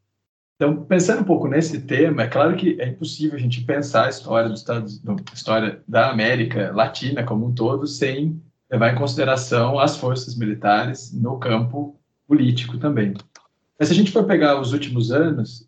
[0.56, 4.10] Então, pensando um pouco nesse tema, é claro que é impossível a gente pensar a
[4.10, 9.78] história dos Estados, a história da América Latina como um todo sem levar em consideração
[9.78, 13.14] as forças militares no campo político também.
[13.78, 15.66] Mas se a gente for pegar os últimos anos,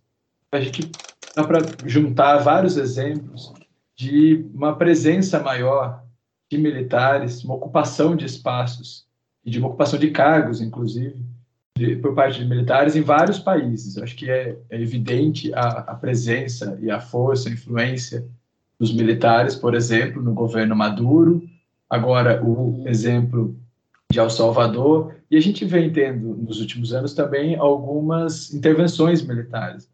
[0.52, 0.92] a gente
[1.34, 3.52] dá para juntar vários exemplos
[3.96, 6.02] de uma presença maior
[6.50, 9.06] de militares, uma ocupação de espaços
[9.44, 11.16] e de uma ocupação de cargos, inclusive,
[11.76, 13.96] de, por parte de militares em vários países.
[13.98, 18.26] acho que é, é evidente a, a, presença e a força, a influência
[18.78, 21.42] dos militares, por exemplo, no governo Maduro,
[21.88, 23.56] agora o exemplo
[24.10, 29.88] de El Salvador, e a gente vem tendo nos últimos anos também algumas intervenções militares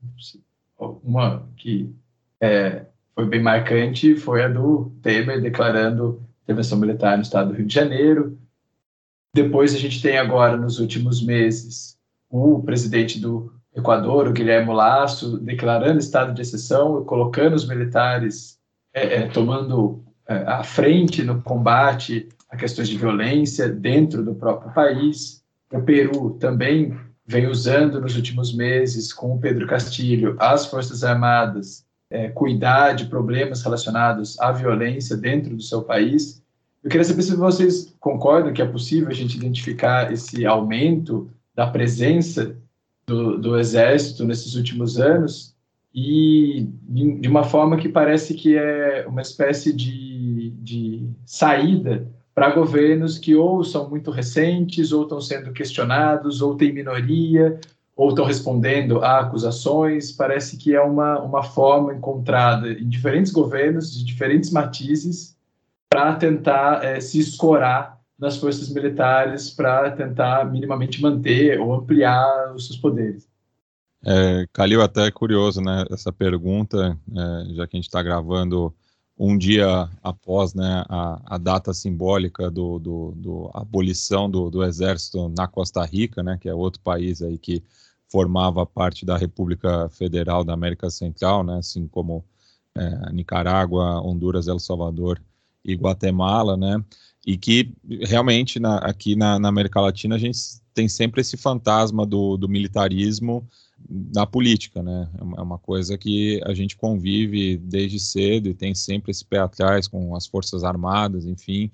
[0.78, 1.92] uma que
[2.40, 7.66] é, foi bem marcante foi a do Temer declarando intervenção militar no estado do Rio
[7.66, 8.38] de Janeiro.
[9.34, 11.98] Depois a gente tem agora, nos últimos meses,
[12.30, 18.58] o presidente do Equador, o Guilherme Lasso, declarando estado de exceção colocando os militares
[18.92, 24.72] é, é, tomando é, a frente no combate a questões de violência dentro do próprio
[24.72, 25.42] país.
[25.70, 31.86] O Peru também vem usando nos últimos meses com o Pedro Castilho as Forças Armadas
[32.10, 36.42] é, cuidar de problemas relacionados à violência dentro do seu país.
[36.82, 41.66] Eu queria saber se vocês concordam que é possível a gente identificar esse aumento da
[41.66, 42.56] presença
[43.06, 45.54] do, do exército nesses últimos anos
[45.94, 53.18] e de uma forma que parece que é uma espécie de, de saída para governos
[53.18, 57.58] que ou são muito recentes, ou estão sendo questionados, ou têm minoria,
[57.96, 60.12] ou estão respondendo a acusações.
[60.12, 65.36] Parece que é uma, uma forma encontrada em diferentes governos, de diferentes matizes,
[65.90, 72.68] para tentar é, se escorar nas forças militares, para tentar minimamente manter ou ampliar os
[72.68, 73.26] seus poderes.
[74.06, 78.72] É, Calil, até é curioso, né, essa pergunta, é, já que a gente está gravando
[79.18, 85.28] um dia após né, a, a data simbólica do, do, do abolição do, do, exército
[85.36, 87.62] na Costa Rica, né, que é outro país aí que
[88.08, 92.24] formava parte da República Federal da América Central, né, assim como
[92.76, 95.20] é, Nicarágua, Honduras, El Salvador
[95.64, 96.82] e Guatemala, né,
[97.26, 100.38] e que realmente na, aqui na, na, América Latina a gente
[100.78, 103.44] tem sempre esse fantasma do, do militarismo
[104.14, 105.10] na política, né?
[105.14, 109.40] É, é uma coisa que a gente convive desde cedo e tem sempre esse pé
[109.40, 111.68] atrás com as forças armadas, enfim,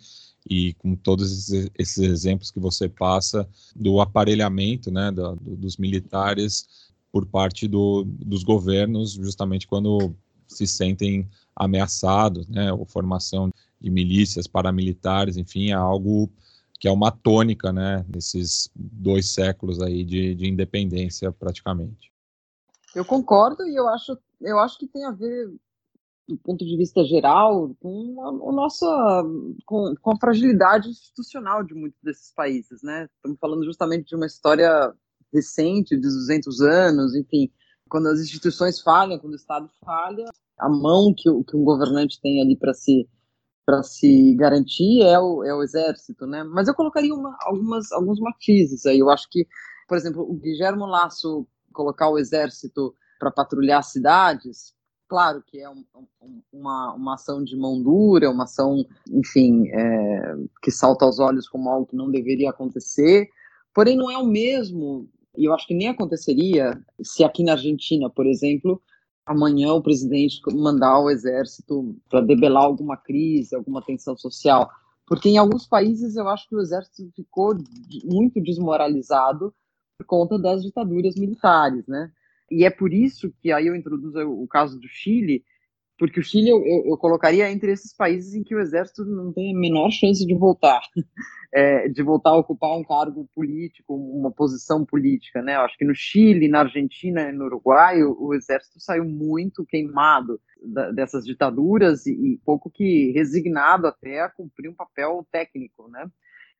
[0.48, 6.66] e com todos esses, exemplos que você passa do aparelhamento, né, do, dos militares
[7.12, 10.16] por parte do, dos governos, justamente quando
[10.48, 16.30] se sentem ameaçados, né, ou formação de milícias paramilitares, enfim, é algo
[16.84, 22.12] que é uma tônica, né, nesses dois séculos aí de, de independência praticamente.
[22.94, 25.50] Eu concordo e eu acho, eu acho que tem a ver
[26.28, 29.24] do ponto de vista geral com a, a nossa
[29.64, 33.08] com, com, a fragilidade institucional de muitos desses países, né?
[33.16, 34.92] Estamos falando justamente de uma história
[35.32, 37.50] recente, de 200 anos, enfim,
[37.88, 40.26] quando as instituições falham, quando o Estado falha,
[40.58, 43.08] a mão que, que um governante tem ali para se
[43.64, 46.44] para se garantir é o, é o exército, né?
[46.44, 48.98] Mas eu colocaria uma, algumas, alguns matizes aí.
[48.98, 49.46] Eu acho que,
[49.88, 54.74] por exemplo, o Guilherme Lasso colocar o exército para patrulhar cidades,
[55.08, 55.84] claro que é um,
[56.22, 61.48] um, uma, uma ação de mão dura, uma ação, enfim, é, que salta aos olhos
[61.48, 63.28] como algo que não deveria acontecer,
[63.74, 68.08] porém não é o mesmo, e eu acho que nem aconteceria se aqui na Argentina,
[68.08, 68.80] por exemplo,
[69.26, 74.70] amanhã o presidente mandar o exército para debelar alguma crise, alguma tensão social.
[75.06, 77.54] Porque em alguns países eu acho que o exército ficou
[78.04, 79.54] muito desmoralizado
[79.98, 82.10] por conta das ditaduras militares, né?
[82.50, 85.44] E é por isso que aí eu introduzo o caso do Chile,
[86.04, 89.32] porque o Chile eu, eu, eu, colocaria entre esses países em que o exército não
[89.32, 90.82] tem a menor chance de voltar,
[91.50, 95.56] é, de voltar a ocupar um cargo político, uma posição política, né?
[95.56, 100.38] Eu acho que no Chile, na Argentina no Uruguai o, o exército saiu muito queimado
[100.62, 106.06] da, dessas ditaduras e, e, pouco que resignado até a cumprir um papel técnico, né?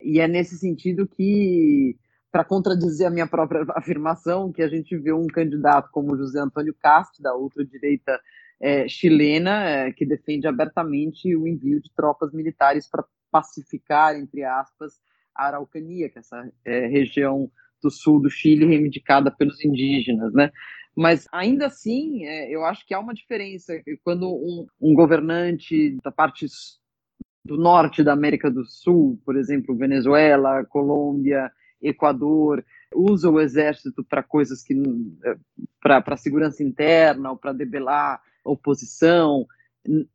[0.01, 1.99] E é nesse sentido que
[2.33, 6.75] para contradizer a minha própria afirmação, que a gente vê um candidato como José Antônio
[6.81, 8.19] Castro, da ultradireita
[8.61, 15.01] é, chilena, é, que defende abertamente o envio de tropas militares para pacificar, entre aspas,
[15.35, 17.51] a Araucania, que é essa é, região
[17.83, 20.51] do sul do Chile reivindicada pelos indígenas, né?
[20.97, 26.13] Mas ainda assim, é, eu acho que há uma diferença quando um, um governante da
[26.13, 26.47] parte
[27.45, 31.51] do norte da América do Sul, por exemplo, Venezuela, Colômbia,
[31.83, 32.65] Equador
[32.95, 34.75] usa o exército para coisas que
[35.25, 35.37] é,
[35.83, 39.47] para segurança interna ou para debelar oposição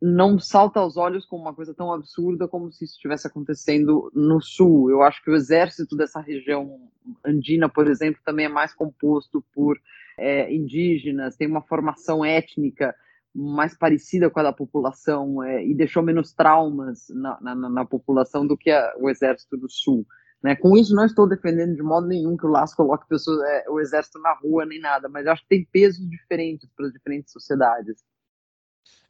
[0.02, 4.42] não salta aos olhos como uma coisa tão absurda como se isso estivesse acontecendo no
[4.42, 4.90] sul.
[4.90, 6.90] Eu acho que o exército dessa região
[7.24, 9.78] andina, por exemplo, também é mais composto por
[10.18, 12.96] é, indígenas, tem uma formação étnica
[13.34, 18.46] mais parecida com a da população é, e deixou menos traumas na, na, na população
[18.46, 20.06] do que a, o exército do sul.
[20.42, 20.56] Né?
[20.56, 23.80] Com isso, não estou defendendo de modo nenhum que o Laço coloque pessoas, é, o
[23.80, 28.04] exército na rua nem nada, mas acho que tem pesos diferentes para as diferentes sociedades.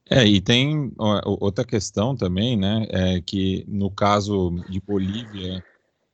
[0.10, 5.64] É, e tem outra questão também, né, é que no caso de Bolívia,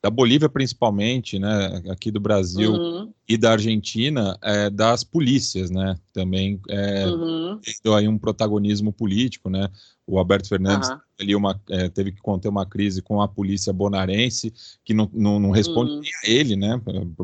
[0.04, 3.14] da Bolívia principalmente, né, aqui do Brasil uhum.
[3.28, 7.58] e da Argentina, é, das polícias, né, também é, uhum.
[7.64, 9.70] tendo aí um protagonismo político, né,
[10.06, 11.38] o Alberto Fernandes uhum.
[11.38, 15.52] uma, é, teve que conter uma crise com a polícia bonaerense, que não, não, não
[15.52, 16.02] responde uhum.
[16.02, 16.82] a ele, né,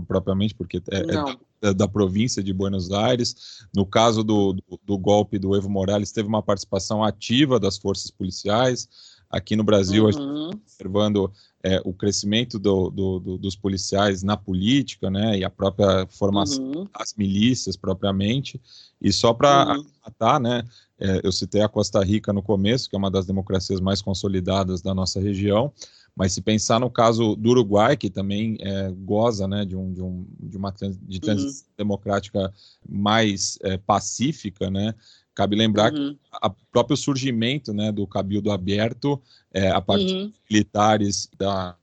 [0.08, 1.38] propriamente, porque é, é da,
[1.76, 3.66] da, província de Buenos Aires.
[3.74, 8.10] No caso do, do, do golpe do Evo Morales, teve uma participação ativa das forças
[8.10, 8.90] policiais,
[9.32, 10.10] Aqui no Brasil, uhum.
[10.10, 11.32] a gente está observando
[11.64, 16.64] é, o crescimento do, do, do, dos policiais na política, né, e a própria formação
[16.64, 16.88] uhum.
[16.98, 18.60] das milícias propriamente.
[19.02, 19.86] E só para uhum.
[20.06, 20.64] matar, né,
[21.00, 24.82] é, eu citei a Costa Rica no começo, que é uma das democracias mais consolidadas
[24.82, 25.72] da nossa região.
[26.16, 30.02] Mas se pensar no caso do Uruguai, que também é, goza né, de, um, de,
[30.02, 31.20] um, de uma de uhum.
[31.22, 31.74] transição uhum.
[31.78, 32.54] democrática
[32.88, 34.94] mais é, pacífica, né,
[35.42, 36.14] cabe lembrar uhum.
[36.14, 39.20] que o próprio surgimento né, do Cabildo Aberto,
[39.52, 40.28] é, a partir uhum.
[40.28, 41.76] dos militares da,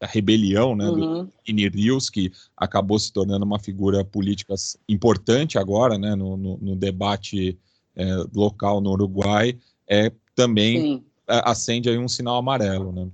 [0.00, 1.24] da rebelião né, uhum.
[1.24, 4.54] do Inirius, que acabou se tornando uma figura política
[4.88, 7.58] importante agora né, no, no, no debate
[7.94, 11.04] é, local no Uruguai, é, também Sim.
[11.28, 12.92] acende aí um sinal amarelo.
[12.92, 13.08] Né?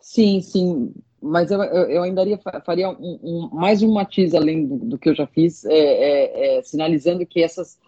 [0.00, 2.22] Sim, sim, mas eu, eu, eu ainda
[2.64, 6.58] faria um, um, mais um matiz além do, do que eu já fiz, é, é,
[6.58, 7.78] é, sinalizando que essas,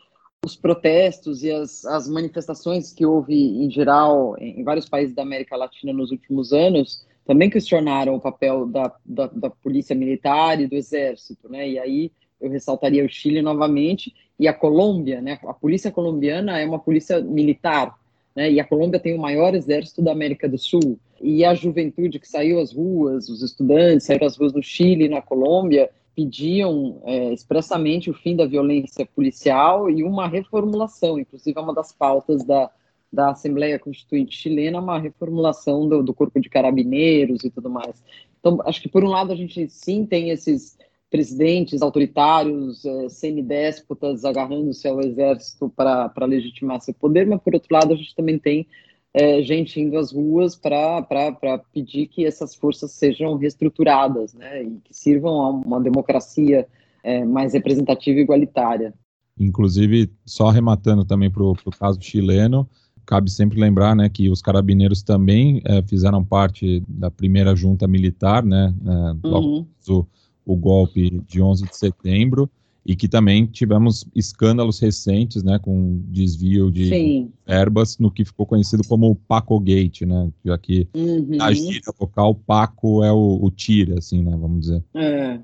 [0.46, 5.22] os protestos e as, as manifestações que houve em geral em, em vários países da
[5.22, 10.68] América Latina nos últimos anos também questionaram o papel da, da, da polícia militar e
[10.68, 11.68] do exército, né?
[11.68, 15.36] E aí eu ressaltaria o Chile novamente e a Colômbia, né?
[15.44, 17.98] A polícia colombiana é uma polícia militar,
[18.36, 18.48] né?
[18.48, 21.00] E a Colômbia tem o maior exército da América do Sul.
[21.20, 25.08] E a juventude que saiu às ruas, os estudantes saíram às ruas no Chile e
[25.08, 31.60] na Colômbia, pediam é, expressamente o fim da violência policial e uma reformulação, inclusive é
[31.60, 32.70] uma das pautas da,
[33.12, 38.02] da Assembleia Constituinte chilena, uma reformulação do, do corpo de carabineiros e tudo mais.
[38.40, 40.78] Então, acho que por um lado a gente sim tem esses
[41.10, 47.92] presidentes autoritários, é, semidéspotas agarrando-se ao exército para legitimar seu poder, mas por outro lado
[47.92, 48.66] a gente também tem
[49.16, 51.02] é, gente indo às ruas para
[51.72, 56.68] pedir que essas forças sejam reestruturadas né, e que sirvam a uma democracia
[57.02, 58.92] é, mais representativa e igualitária.
[59.40, 62.68] Inclusive, só arrematando também para o caso chileno,
[63.06, 68.44] cabe sempre lembrar né, que os carabineiros também é, fizeram parte da primeira junta militar,
[68.44, 69.66] né, é, uhum.
[69.88, 70.06] o,
[70.44, 72.50] o golpe de 11 de setembro,
[72.86, 77.32] e que também tivemos escândalos recentes, né, com desvio de Sim.
[77.44, 81.36] verbas no que ficou conhecido como o Paco Gate, né, já que uhum.
[81.40, 84.84] a gíria local Paco é o, o tira, assim, né, vamos dizer.
[84.94, 85.40] É.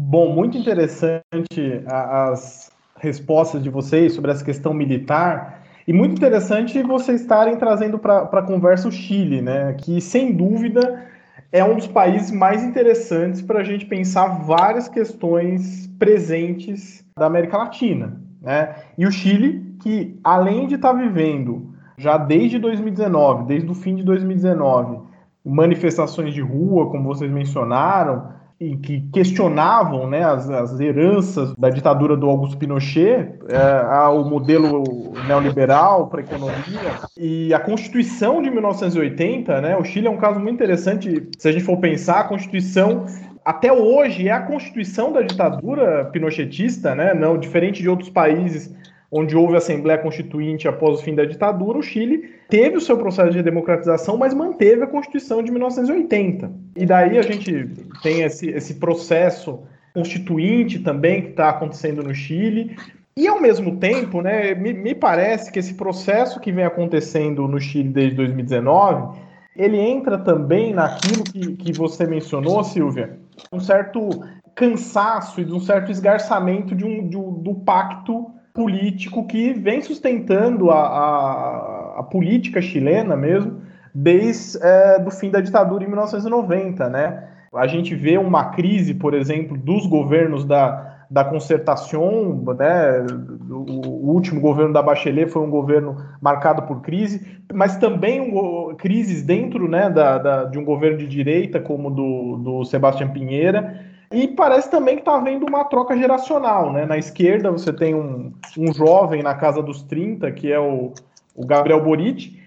[0.00, 7.22] Bom, muito interessante as respostas de vocês sobre essa questão militar e muito interessante vocês
[7.22, 11.10] estarem trazendo para a conversa o Chile, né, que sem dúvida
[11.52, 17.58] é um dos países mais interessantes para a gente pensar várias questões presentes da América
[17.58, 18.18] Latina.
[18.40, 18.74] Né?
[18.96, 23.94] E o Chile, que além de estar tá vivendo já desde 2019, desde o fim
[23.94, 25.00] de 2019,
[25.44, 28.32] manifestações de rua, como vocês mencionaram,
[28.62, 34.84] e que questionavam né, as, as, heranças da ditadura do Augusto Pinochet, é, o modelo
[35.26, 37.00] neoliberal para a economia.
[37.18, 41.52] E a Constituição de 1980, né, o Chile é um caso muito interessante, se a
[41.52, 43.06] gente for pensar, a Constituição
[43.44, 48.72] até hoje é a Constituição da ditadura pinochetista, né, não diferente de outros países
[49.14, 53.30] onde houve Assembleia Constituinte após o fim da ditadura, o Chile teve o seu processo
[53.32, 56.50] de democratização, mas manteve a Constituição de 1980.
[56.74, 57.68] E daí a gente
[58.02, 59.60] tem esse, esse processo
[59.92, 62.74] constituinte também que está acontecendo no Chile.
[63.14, 67.60] E ao mesmo tempo, né, me, me parece que esse processo que vem acontecendo no
[67.60, 69.20] Chile desde 2019,
[69.54, 73.18] ele entra também naquilo que, que você mencionou, Silvia,
[73.52, 74.08] um certo
[74.54, 79.80] cansaço e de um certo esgarçamento de um, de um do pacto político que vem
[79.80, 83.62] sustentando a, a, a política chilena mesmo
[83.94, 87.28] desde é, do fim da ditadura em 1990, né?
[87.54, 93.04] A gente vê uma crise, por exemplo, dos governos da, da concertação, né?
[93.50, 98.74] O, o último governo da Bachelet foi um governo marcado por crise, mas também um,
[98.74, 103.91] crises dentro, né, da, da, de um governo de direita como do, do Sebastião Pinheira
[104.12, 106.84] e parece também que está havendo uma troca geracional, né?
[106.84, 110.92] Na esquerda você tem um, um jovem na casa dos 30, que é o,
[111.34, 112.40] o Gabriel Boric,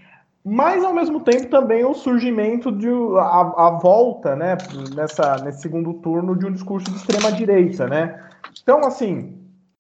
[0.44, 4.56] mas ao mesmo tempo também o surgimento de a, a, volta, né,
[4.96, 8.20] nessa, nesse segundo turno de um discurso de extrema direita, né?
[8.62, 9.34] Então, assim,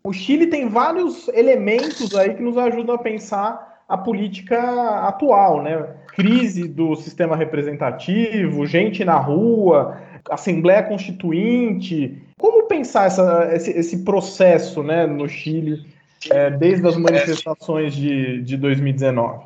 [0.03, 4.59] o Chile tem vários elementos aí que nos ajudam a pensar a política
[5.07, 5.86] atual, né?
[6.15, 9.97] Crise do sistema representativo, gente na rua,
[10.30, 12.21] Assembleia Constituinte.
[12.39, 15.86] Como pensar essa, esse, esse processo né, no Chile
[16.32, 19.45] é, desde as manifestações de, de 2019?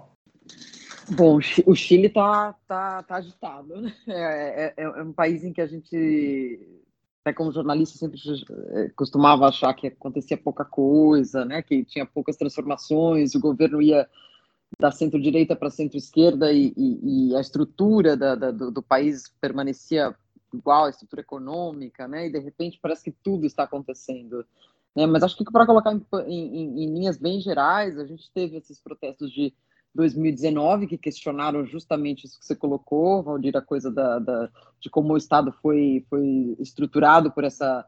[1.11, 3.81] Bom, o Chile está tá, tá agitado.
[3.81, 3.93] Né?
[4.07, 6.59] É, é, é, um país em que a gente,
[7.21, 8.19] até como jornalista, sempre
[8.71, 11.61] é, costumava achar que acontecia pouca coisa, né?
[11.61, 14.07] que tinha poucas transformações, o governo ia
[14.77, 20.13] da centro-direita para centro-esquerda e, e, e, a estrutura da, da, do, do, país permanecia
[20.53, 22.27] igual, a estrutura econômica, né?
[22.27, 24.45] E de repente parece que tudo está acontecendo.
[24.95, 25.05] Né?
[25.05, 28.79] Mas acho que para colocar em, em, em, linhas bem gerais, a gente teve esses
[28.79, 29.53] protestos de
[29.93, 35.13] 2019 que questionaram justamente isso que você colocou, Valdir, a coisa da, da, de como
[35.13, 37.85] o Estado foi, foi estruturado por essa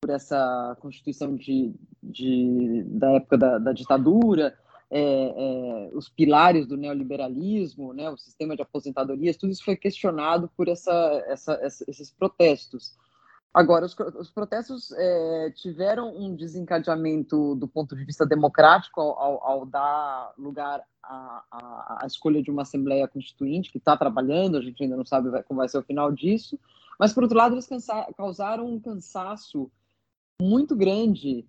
[0.00, 4.52] por essa constituição de, de da época da, da ditadura,
[4.94, 10.50] é, é, os pilares do neoliberalismo, né, o sistema de aposentadorias, tudo isso foi questionado
[10.54, 10.92] por essa,
[11.26, 12.94] essa, esses protestos.
[13.54, 19.44] Agora, os, os protestos é, tiveram um desencadeamento do ponto de vista democrático ao, ao,
[19.44, 24.82] ao dar lugar à, à, escolha de uma Assembleia Constituinte que está trabalhando, a gente
[24.82, 26.58] ainda não sabe como vai ser o final disso,
[26.98, 27.68] mas, por outro lado, eles
[28.16, 29.70] causaram um cansaço
[30.40, 31.46] muito grande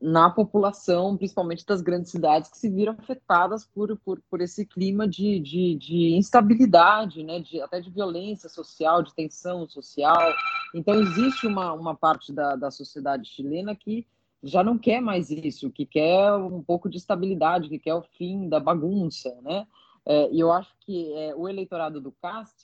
[0.00, 5.08] na população, principalmente das grandes cidades, que se viram afetadas por, por, por esse clima
[5.08, 10.32] de, de, de instabilidade, né, de, até de violência social, de tensão social.
[10.72, 14.06] Então, existe uma, uma parte da, da sociedade chilena que
[14.42, 18.48] já não quer mais isso, que quer um pouco de estabilidade, que quer o fim
[18.48, 19.34] da bagunça.
[19.42, 19.66] Né?
[20.06, 22.54] É, e eu acho que é, o eleitorado do CAST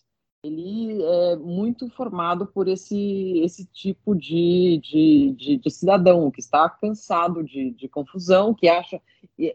[0.42, 6.68] ele é muito formado por esse, esse tipo de, de, de, de cidadão que está
[6.68, 9.00] cansado de, de, confusão, que acha,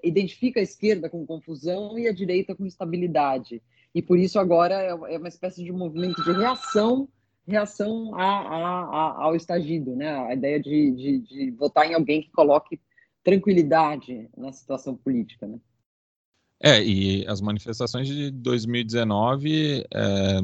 [0.03, 3.61] identifica a esquerda com confusão e a direita com estabilidade.
[3.93, 7.07] E por isso agora é, é uma espécie de movimento de reação
[7.47, 10.09] reação a, a, a, ao estagido, né?
[10.09, 12.79] a ideia de, de, de votar em alguém que coloque
[13.23, 15.47] tranquilidade na situação política.
[15.47, 15.59] Né?
[16.59, 20.39] É, e as manifestações de 2019 é,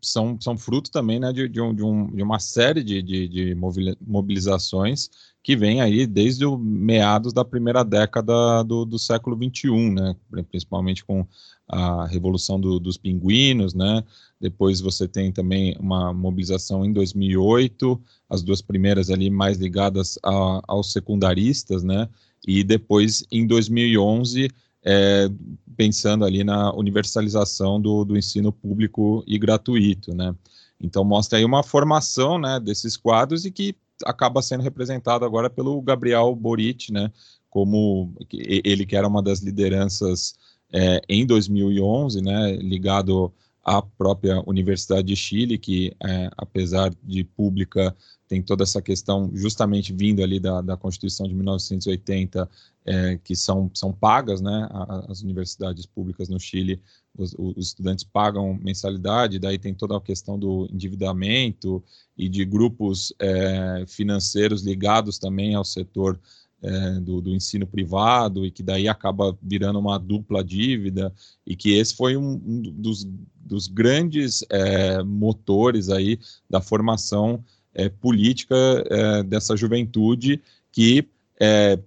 [0.00, 3.28] são, são fruto também né, de, de, um, de, um, de uma série de, de,
[3.28, 3.56] de,
[4.00, 5.10] mobilizações
[5.42, 10.16] que vem aí desde o meados da primeira década do, do século XXI, né,
[10.50, 11.26] principalmente com
[11.68, 14.02] a Revolução do, dos Pinguinos, né,
[14.40, 20.62] depois você tem também uma mobilização em 2008, as duas primeiras ali mais ligadas a,
[20.66, 22.08] aos secundaristas, né,
[22.46, 24.48] e depois em 2011
[24.84, 25.28] é,
[25.76, 30.34] pensando ali na universalização do, do ensino público e gratuito, né?
[30.80, 35.80] Então mostra aí uma formação, né, desses quadros e que acaba sendo representado agora pelo
[35.82, 37.12] Gabriel Boric, né,
[37.50, 40.34] como ele que era uma das lideranças
[40.72, 47.94] é, em 2011, né, ligado à própria Universidade de Chile, que é, apesar de pública
[48.26, 52.48] tem toda essa questão justamente vindo ali da, da Constituição de 1980,
[52.86, 54.68] é, que são, são pagas, né,
[55.08, 56.80] as universidades públicas no Chile,
[57.18, 61.82] os, os, estudantes pagam mensalidade, daí tem toda a questão do endividamento
[62.16, 66.18] e de grupos é, financeiros ligados também ao setor
[66.62, 71.12] é, do, do, ensino privado e que daí acaba virando uma dupla dívida
[71.46, 77.42] e que esse foi um, um dos, dos grandes é, motores aí da formação
[77.74, 78.56] é, política
[78.90, 81.08] é, dessa juventude que
[81.40, 81.78] é,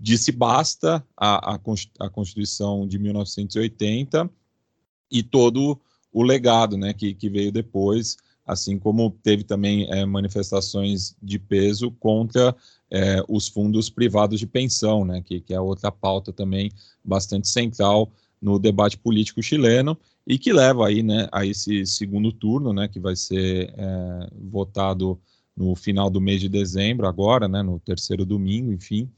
[0.00, 4.30] disse basta à, à Constituição de 1980
[5.10, 5.78] e todo
[6.12, 8.16] o legado né, que, que veio depois,
[8.46, 12.54] assim como teve também é, manifestações de peso contra
[12.92, 16.70] é, os fundos privados de pensão, né, que, que é outra pauta também
[17.02, 22.72] bastante central no debate político chileno e que leva aí, né, a esse segundo turno,
[22.72, 25.18] né, que vai ser é, votado
[25.56, 29.10] no final do mês de dezembro, agora, né, no terceiro domingo, enfim,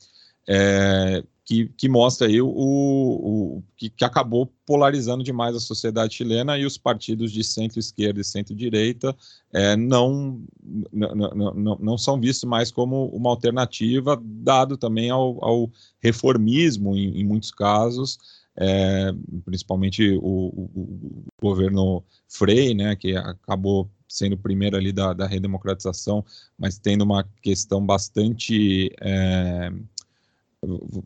[0.49, 6.57] é, que, que, mostra aí o, o que, que, acabou polarizando demais a sociedade chilena
[6.59, 9.14] e os partidos de centro-esquerda e centro-direita
[9.53, 10.42] é, não,
[10.90, 15.70] não, não, não, são vistos mais como uma alternativa, dado também ao, ao
[16.03, 18.18] reformismo, em, em muitos casos,
[18.57, 19.12] é,
[19.45, 25.26] principalmente o, o, o, governo Frei, né, que acabou sendo o primeiro ali da, da
[25.26, 26.24] redemocratização,
[26.57, 29.72] mas tendo uma questão bastante, é,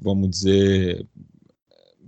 [0.00, 1.06] vamos dizer,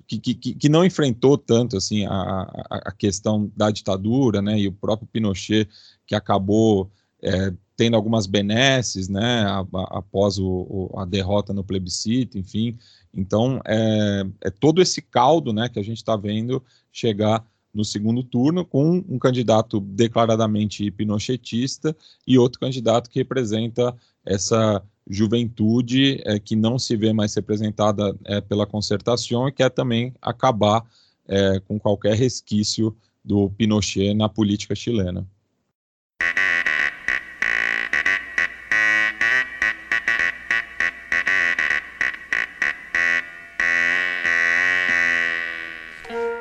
[0.06, 4.72] que, que, que, não enfrentou tanto assim a, a, questão da ditadura, né, e o
[4.72, 5.68] próprio Pinochet
[6.06, 6.90] que acabou
[7.22, 12.76] é, tendo algumas benesses, né, após o, a derrota no plebiscito, enfim,
[13.14, 18.22] então, é, é todo esse caldo né, que a gente está vendo chegar no segundo
[18.22, 21.96] turno, com um candidato declaradamente pinochetista
[22.26, 23.94] e outro candidato que representa
[24.24, 30.14] essa juventude é, que não se vê mais representada é, pela concertação e quer também
[30.22, 30.84] acabar
[31.26, 35.26] é, com qualquer resquício do Pinochet na política chilena.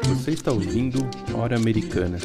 [0.04, 1.00] Você está ouvindo
[1.34, 2.20] Hora Americana.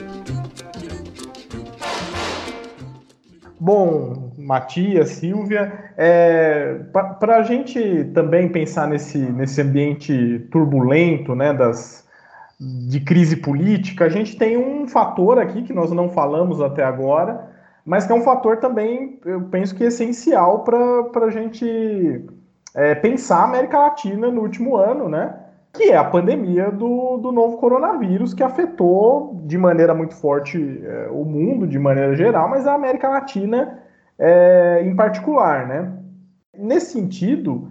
[3.64, 6.80] Bom, Matias, Silvia, é,
[7.18, 12.06] para a gente também pensar nesse, nesse ambiente turbulento, né, das,
[12.60, 17.48] de crise política, a gente tem um fator aqui que nós não falamos até agora,
[17.86, 22.22] mas que é um fator também, eu penso que é essencial para a gente
[22.74, 25.34] é, pensar a América Latina no último ano, né?
[25.74, 31.08] Que é a pandemia do, do novo coronavírus, que afetou de maneira muito forte é,
[31.10, 33.82] o mundo, de maneira geral, mas a América Latina
[34.18, 35.92] é, em particular, né?
[36.56, 37.68] Nesse sentido,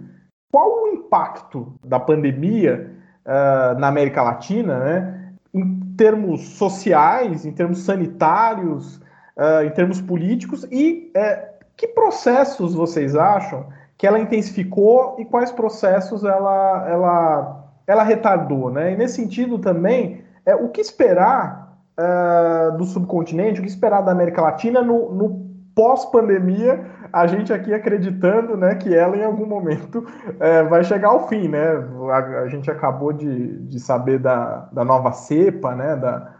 [0.52, 2.92] qual o impacto da pandemia
[3.24, 5.32] uh, na América Latina, né?
[5.52, 8.96] Em termos sociais, em termos sanitários,
[9.36, 15.50] uh, em termos políticos e uh, que processos vocês acham que ela intensificou e quais
[15.50, 18.92] processos ela, ela, ela retardou, né?
[18.92, 24.12] E nesse sentido também, é, o que esperar uh, do subcontinente, o que esperar da
[24.12, 30.06] América Latina no, no pós-pandemia, a gente aqui acreditando, né, que ela em algum momento
[30.38, 31.64] é, vai chegar ao fim, né?
[32.10, 36.32] A, a, gente acabou de, de saber da, da nova cepa, né, da,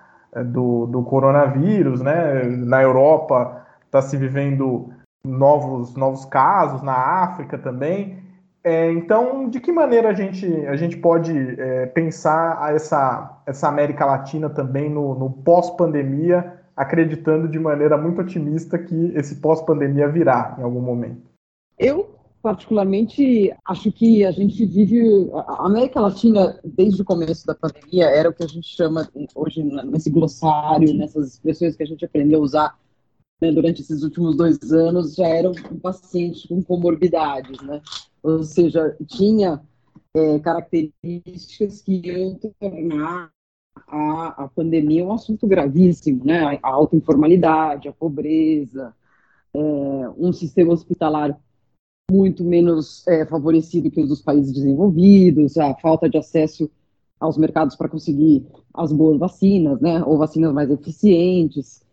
[0.44, 2.44] do, do coronavírus, né?
[2.44, 4.90] Na Europa está se vivendo
[5.24, 8.23] novos, novos casos, na África também.
[8.66, 14.06] É, então, de que maneira a gente, a gente pode é, pensar essa, essa América
[14.06, 20.62] Latina também no, no pós-pandemia, acreditando de maneira muito otimista que esse pós-pandemia virá em
[20.62, 21.20] algum momento?
[21.78, 25.30] Eu, particularmente, acho que a gente vive.
[25.34, 29.62] A América Latina, desde o começo da pandemia, era o que a gente chama hoje
[29.62, 32.78] nesse glossário, nessas expressões que a gente aprendeu a usar
[33.44, 35.54] né, durante esses últimos dois anos já era um
[36.48, 37.82] com comorbidades, né?
[38.22, 39.60] Ou seja, tinha
[40.14, 43.30] é, características que iam tornar
[43.86, 46.58] a, a pandemia um assunto gravíssimo, né?
[46.62, 48.94] A alta informalidade, a pobreza,
[49.52, 49.58] é,
[50.16, 51.38] um sistema hospitalar
[52.10, 56.70] muito menos é, favorecido que os dos países desenvolvidos, a falta de acesso
[57.20, 60.02] aos mercados para conseguir as boas vacinas, né?
[60.02, 61.83] Ou vacinas mais eficientes.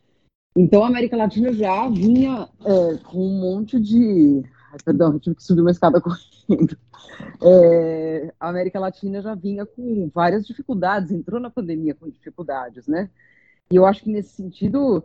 [0.56, 4.44] Então, a América Latina já vinha é, com um monte de.
[4.72, 6.78] Ai, perdão, tive que subir uma escada correndo.
[7.42, 13.10] É, a América Latina já vinha com várias dificuldades, entrou na pandemia com dificuldades, né?
[13.72, 15.04] E eu acho que nesse sentido,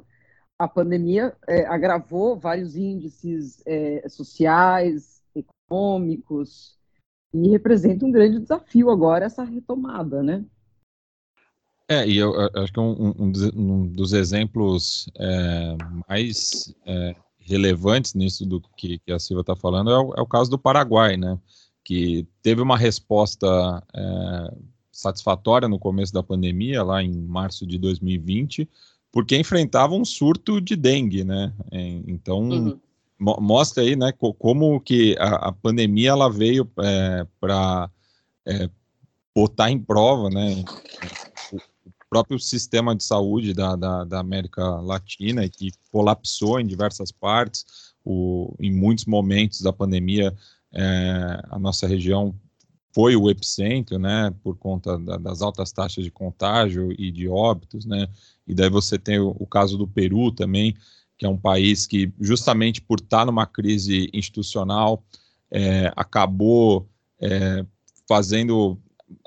[0.59, 6.77] a pandemia é, agravou vários índices é, sociais, econômicos,
[7.33, 10.45] e representa um grande desafio agora essa retomada, né?
[11.89, 15.77] É, e eu, eu acho que um, um, um dos exemplos é,
[16.09, 20.27] mais é, relevantes nisso do que, que a Silva está falando é o, é o,
[20.27, 21.39] caso do Paraguai, né?
[21.85, 23.47] Que teve uma resposta
[23.95, 24.55] é,
[24.91, 28.69] satisfatória no começo da pandemia, lá em março de 2020,
[29.13, 31.53] porque enfrentava um surto de dengue, né?
[31.71, 32.81] É, então, uhum.
[33.17, 37.89] mo mostra aí, né, como que a, a pandemia ela veio é, para
[39.33, 40.65] botar em prova, né?
[42.17, 47.67] Próprio sistema de saúde da, da, da América Latina, que colapsou em diversas partes,
[48.03, 50.35] o, em muitos momentos da pandemia,
[50.73, 52.35] é, a nossa região
[52.95, 57.85] foi o epicentro, né, por conta da, das altas taxas de contágio e de óbitos,
[57.85, 58.09] né,
[58.47, 60.75] e daí você tem o, o caso do Peru também,
[61.19, 65.05] que é um país que, justamente por estar numa crise institucional,
[65.51, 66.89] é, acabou
[67.21, 67.63] é,
[68.09, 68.79] fazendo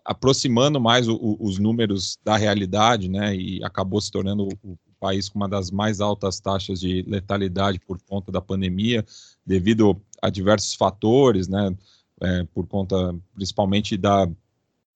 [0.04, 5.30] aproximando mais o, o, os números da realidade, né, e acabou se tornando o, país
[5.30, 9.06] com uma das mais altas taxas de letalidade por conta da pandemia,
[9.46, 11.74] devido a diversos fatores, né,
[12.22, 14.28] é, por conta principalmente da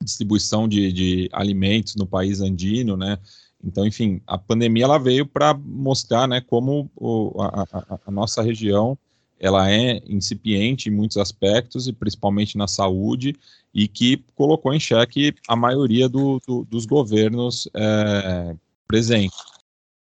[0.03, 3.17] distribuição de, de alimentos no país andino, né,
[3.63, 8.41] então, enfim, a pandemia ela veio para mostrar, né, como o, a, a, a nossa
[8.41, 8.97] região
[9.39, 13.35] ela é incipiente em muitos aspectos, e principalmente na saúde,
[13.73, 18.55] e que colocou em xeque a maioria do, do, dos governos é,
[18.87, 19.37] presentes.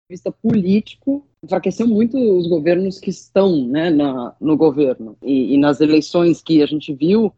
[0.10, 5.18] vista político, enfraqueceu muito os governos que estão né, na, no governo.
[5.22, 7.32] E, e, nas eleições que a gente viu,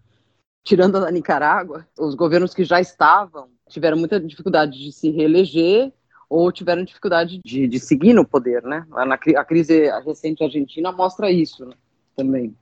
[0.63, 5.91] tirando a Nicarágua, os governos que já estavam tiveram muita dificuldade de se reeleger
[6.29, 8.63] ou tiveram dificuldade de, de seguir no poder.
[8.63, 8.85] Né?
[8.89, 11.65] Na, a crise recente argentina mostra isso.
[11.65, 11.73] Né?
[12.19, 12.55] também.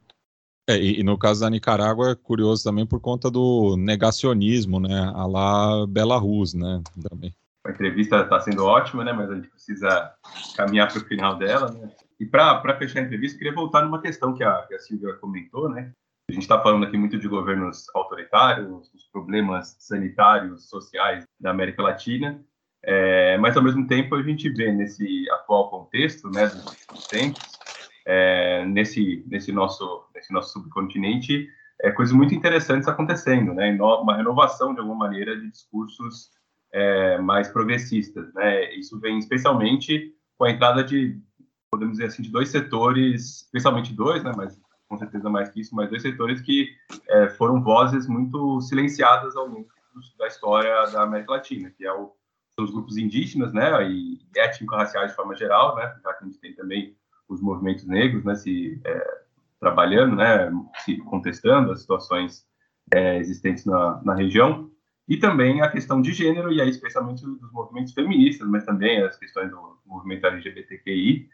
[0.69, 5.11] É, e, e, no caso da Nicarágua é curioso também por conta do negacionismo, né,
[5.15, 7.33] a lá Belarus, né, também.
[7.65, 10.13] A entrevista está sendo ótima, né, mas a gente precisa
[10.55, 11.89] caminhar para o final dela, né.
[12.19, 15.69] E para fechar a entrevista, queria voltar numa questão que a, que a Silvia comentou,
[15.69, 15.91] né,
[16.29, 21.81] A gente está falando aqui muito de governos autoritários, os problemas sanitários, sociais da América
[21.81, 22.43] Latina,
[22.89, 27.43] é, mas ao mesmo tempo a gente vê nesse atual contexto, né, dos tempos,
[28.05, 31.49] é, nesse nesse nosso nesse nosso subcontinente,
[31.81, 36.31] é, coisas muito interessantes acontecendo, né, uma renovação de alguma maneira de discursos
[36.71, 38.73] é, mais progressistas, né.
[38.75, 41.19] Isso vem especialmente com a entrada de
[41.69, 44.57] podemos dizer assim de dois setores, especialmente dois, né, mas
[44.87, 46.69] com certeza mais que isso, mas dois setores que
[47.09, 49.67] é, foram vozes muito silenciadas ao longo
[50.17, 52.13] da história da América Latina, que é o,
[52.59, 56.53] os grupos indígenas, né, e étnico-raciais de forma geral, né, já que a gente tem
[56.53, 56.95] também
[57.29, 59.21] os movimentos negros, né, se é,
[59.59, 60.51] trabalhando, né,
[60.83, 62.45] se contestando as situações
[62.93, 64.71] é, existentes na, na região,
[65.07, 69.17] e também a questão de gênero, e aí especialmente dos movimentos feministas, mas também as
[69.17, 71.29] questões do movimento LGBTQI,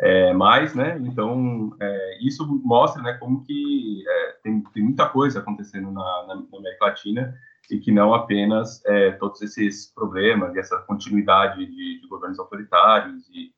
[0.00, 0.98] é, mais, né?
[1.02, 6.34] Então é, isso mostra, né, como que é, tem, tem, muita coisa acontecendo na, na,
[6.36, 7.34] na, América Latina
[7.70, 13.28] e que não apenas é, todos esses problemas e essa continuidade de, de governos autoritários
[13.30, 13.52] e,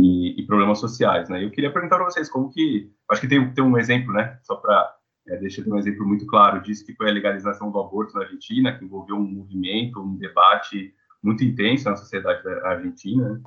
[0.00, 1.44] e, e, problemas sociais, né?
[1.44, 4.38] Eu queria perguntar para vocês como que, acho que tem, tem um exemplo, né?
[4.42, 4.96] Só para
[5.28, 8.76] é, deixar um exemplo muito claro disso que foi a legalização do aborto na Argentina,
[8.76, 13.40] que envolveu um movimento, um debate muito intenso na sociedade argentina.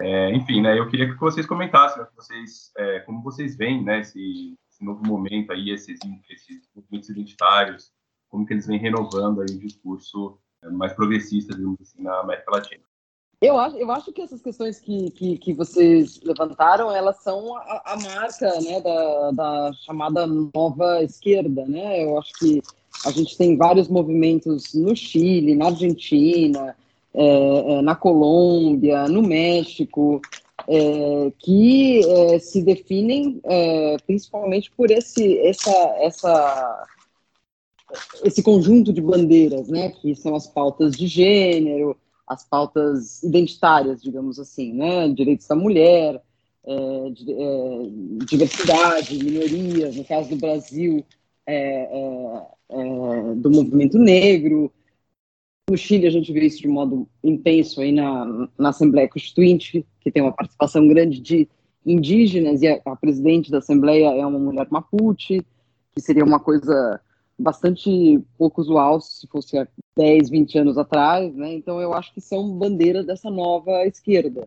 [0.00, 4.00] É, enfim, né, eu queria que vocês comentassem né, vocês, é, como vocês veem né,
[4.00, 5.98] esse, esse, novo momento aí, esses,
[6.30, 7.92] esses movimentos identitários,
[8.28, 12.50] como que eles vêm renovando aí o discurso é, mais progressista, digamos assim, na América
[12.50, 12.82] Latina.
[13.42, 17.82] Eu acho, eu acho que essas questões que, que, que vocês levantaram, elas são a,
[17.86, 21.66] a marca né, da, da, chamada nova esquerda.
[21.66, 22.04] Né?
[22.04, 22.62] Eu acho que
[23.04, 26.76] a gente tem vários movimentos no Chile, na Argentina,
[27.14, 30.20] é, é, na Colômbia, no México,
[30.66, 36.88] é, que é, se definem é, principalmente por esse, essa, essa,
[38.24, 41.96] esse conjunto de bandeiras, né, que são as pautas de gênero,
[42.26, 46.18] as pautas identitárias, digamos assim, né, direitos da mulher,
[46.64, 46.74] é,
[48.24, 51.04] diversidade, minorias, no caso do Brasil,
[53.36, 54.72] do movimento negro,
[55.72, 60.10] no Chile, a gente vê isso de modo intenso aí na, na Assembleia Constituinte, que
[60.10, 61.48] tem uma participação grande de
[61.84, 65.40] indígenas, e a, a presidente da Assembleia é uma mulher mapuche,
[65.94, 67.00] que seria uma coisa
[67.38, 69.66] bastante pouco usual se fosse há
[69.96, 71.54] 10, 20 anos atrás, né?
[71.54, 74.46] Então eu acho que são bandeiras dessa nova esquerda,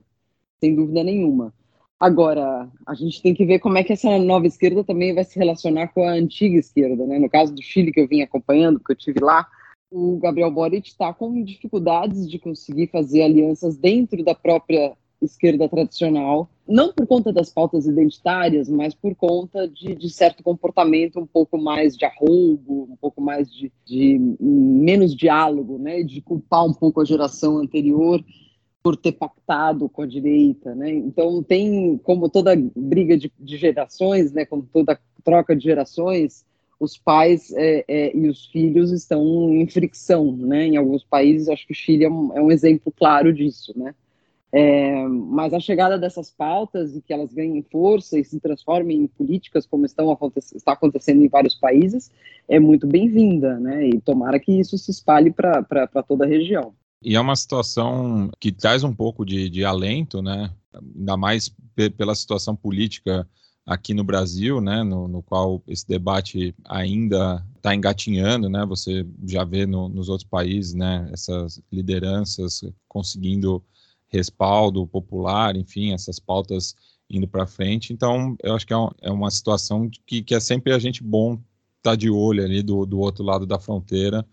[0.59, 1.51] sem dúvida nenhuma.
[1.99, 5.39] Agora, a gente tem que ver como é que essa nova esquerda também vai se
[5.39, 7.17] relacionar com a antiga esquerda, né?
[7.17, 9.47] No caso do Chile, que eu vim acompanhando, porque eu tive lá,
[9.95, 16.49] o Gabriel Boric está com dificuldades de conseguir fazer alianças dentro da própria esquerda tradicional,
[16.67, 21.57] não por conta das pautas identitárias, mas por conta de, de certo comportamento um pouco
[21.57, 26.99] mais de arroubo, um pouco mais de, de, menos diálogo, né, de culpar um pouco
[26.99, 28.21] a geração anterior
[28.83, 30.91] por ter pactado com a direita, né?
[30.91, 36.45] Então tem como toda briga de, de gerações, né, como toda troca de gerações,
[36.79, 39.23] os pais é, é, e os filhos estão
[39.53, 40.67] em fricção, né?
[40.67, 43.93] Em alguns países, acho que o Chile é um, é um exemplo claro disso, né?
[44.51, 49.07] É, mas a chegada dessas pautas e que elas ganhem força e se transformem em
[49.07, 50.17] políticas, como estão
[50.55, 52.09] está acontecendo em vários países,
[52.47, 53.87] é muito bem-vinda, né?
[53.87, 56.73] E tomara que isso se espalhe para toda a região.
[57.03, 60.51] E é uma situação que traz um pouco de, de alento, né?
[60.73, 61.53] Ainda mais
[61.97, 63.27] pela situação política
[63.65, 69.43] aqui no Brasil, né, no, no qual esse debate ainda está engatinhando, né, você já
[69.43, 73.63] vê no, nos outros países, né, essas lideranças conseguindo
[74.07, 76.75] respaldo popular, enfim, essas pautas
[77.09, 77.91] indo para frente.
[77.91, 81.03] Então, eu acho que é, um, é uma situação que, que, é sempre a gente
[81.03, 84.25] bom estar tá de olho ali do, do outro lado da fronteira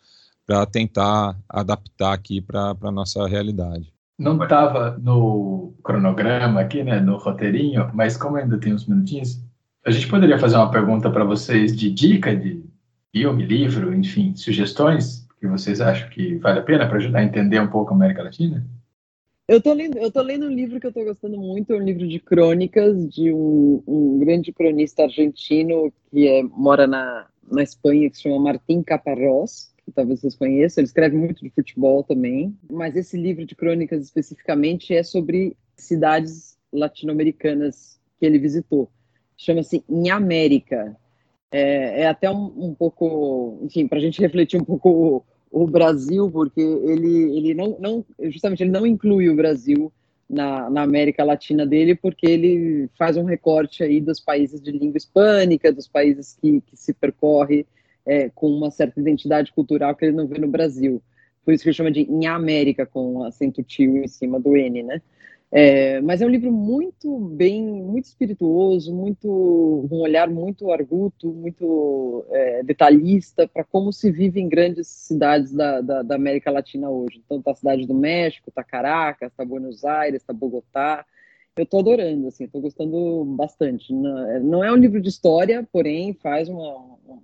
[0.47, 3.93] para tentar adaptar aqui para a nossa realidade.
[4.23, 9.43] Não estava no cronograma aqui, né, no roteirinho, mas como ainda tem uns minutinhos,
[9.85, 12.65] a gente poderia fazer uma pergunta para vocês de dica de
[13.13, 17.61] filme, livro, enfim, sugestões que vocês acham que vale a pena para ajudar a entender
[17.61, 18.65] um pouco a América Latina?
[19.49, 22.07] Eu tô lendo, eu tô lendo um livro que eu estou gostando muito, um livro
[22.07, 28.17] de crônicas de um, um grande cronista argentino que é, mora na, na Espanha, que
[28.17, 32.97] se chama Martín Caparrós que talvez vocês conheçam, ele escreve muito de futebol também, mas
[32.97, 38.89] esse livro de crônicas especificamente é sobre cidades latino-americanas que ele visitou.
[39.37, 40.97] Chama-se Em América.
[41.51, 44.89] É, é até um, um, pouco, enfim, para a gente refletir um pouco
[45.51, 49.93] o, o, Brasil, porque ele, ele não, não, justamente, ele não inclui o Brasil
[50.31, 54.97] na, na, América Latina dele, porque ele faz um recorte aí dos países de língua
[54.97, 57.67] hispânica, dos países que, que se percorre
[58.07, 61.03] é, com uma certa identidade cultural que ele não vê no Brasil.
[61.45, 64.83] Por isso que ele chama de Em América, com acento tio em cima do N,
[64.83, 65.03] né?
[65.55, 72.25] É, mas é um livro muito bem, muito espirituoso, muito um olhar muito arguto, muito
[72.31, 77.21] é, detalhista para como se vive em grandes cidades da, da, da, América Latina hoje.
[77.23, 81.05] Então, tá a cidade do México, tá Caracas, tá Buenos Aires, tá Bogotá.
[81.55, 83.93] Eu estou adorando, assim, estou gostando bastante.
[83.93, 87.23] Não, não, é um livro de história, porém faz uma, uma,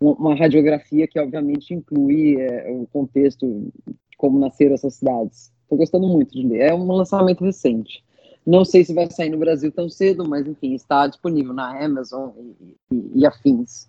[0.00, 3.72] uma radiografia que obviamente inclui é, o contexto
[4.16, 5.52] como nasceram essas cidades.
[5.62, 6.70] Estou gostando muito de ler.
[6.70, 8.04] É um lançamento recente.
[8.46, 12.30] Não sei se vai sair no Brasil tão cedo, mas enfim, está disponível na Amazon
[12.60, 13.88] e, e, e afins.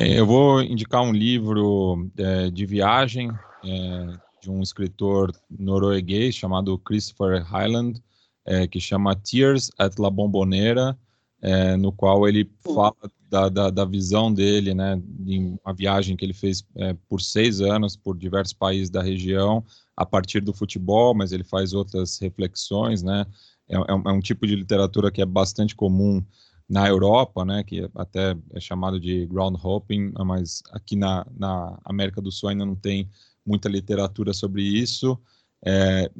[0.00, 3.30] Eu vou indicar um livro é, de viagem
[3.64, 8.00] é, de um escritor norueguês chamado Christopher Highland,
[8.44, 10.98] é, que chama Tears at la Bombonera,
[11.42, 12.94] é, no qual ele fala
[13.28, 17.60] da, da, da, visão dele, né, em uma viagem que ele fez é, por seis
[17.60, 19.64] anos por diversos países da região,
[19.96, 23.26] a partir do futebol, mas ele faz outras reflexões, né,
[23.68, 26.24] é, é, um, é um tipo de literatura que é bastante comum
[26.68, 32.20] na Europa, né, que até é chamado de ground hopping, mas aqui na, na América
[32.20, 33.08] do Sul ainda não tem
[33.44, 35.18] muita literatura sobre isso.
[35.64, 36.10] É,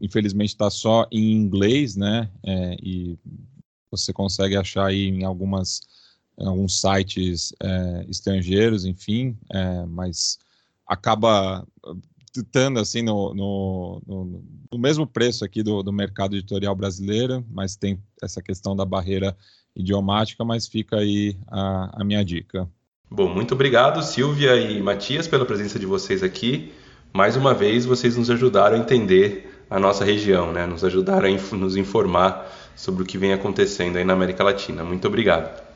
[0.00, 3.18] infelizmente está só em inglês, né, é, e
[3.90, 5.80] você consegue achar aí em algumas
[6.38, 10.38] alguns sites é, estrangeiros, enfim, é, mas
[10.86, 11.66] acaba
[12.36, 17.76] estando assim no, no, no, no, mesmo preço aqui do, do mercado editorial brasileiro, mas
[17.76, 19.36] tem essa questão da barreira
[19.74, 22.68] idiomática, mas fica aí a, a minha dica.
[23.10, 26.72] Bom, muito obrigado, Silvia e Matias, pela presença de vocês aqui.
[27.12, 30.64] Mais uma vez, vocês nos ajudaram a entender a nossa região, né?
[30.64, 34.84] Nos ajudaram a nos informar sobre o que vem acontecendo aí na América Latina.
[34.84, 35.69] Muito obrigado.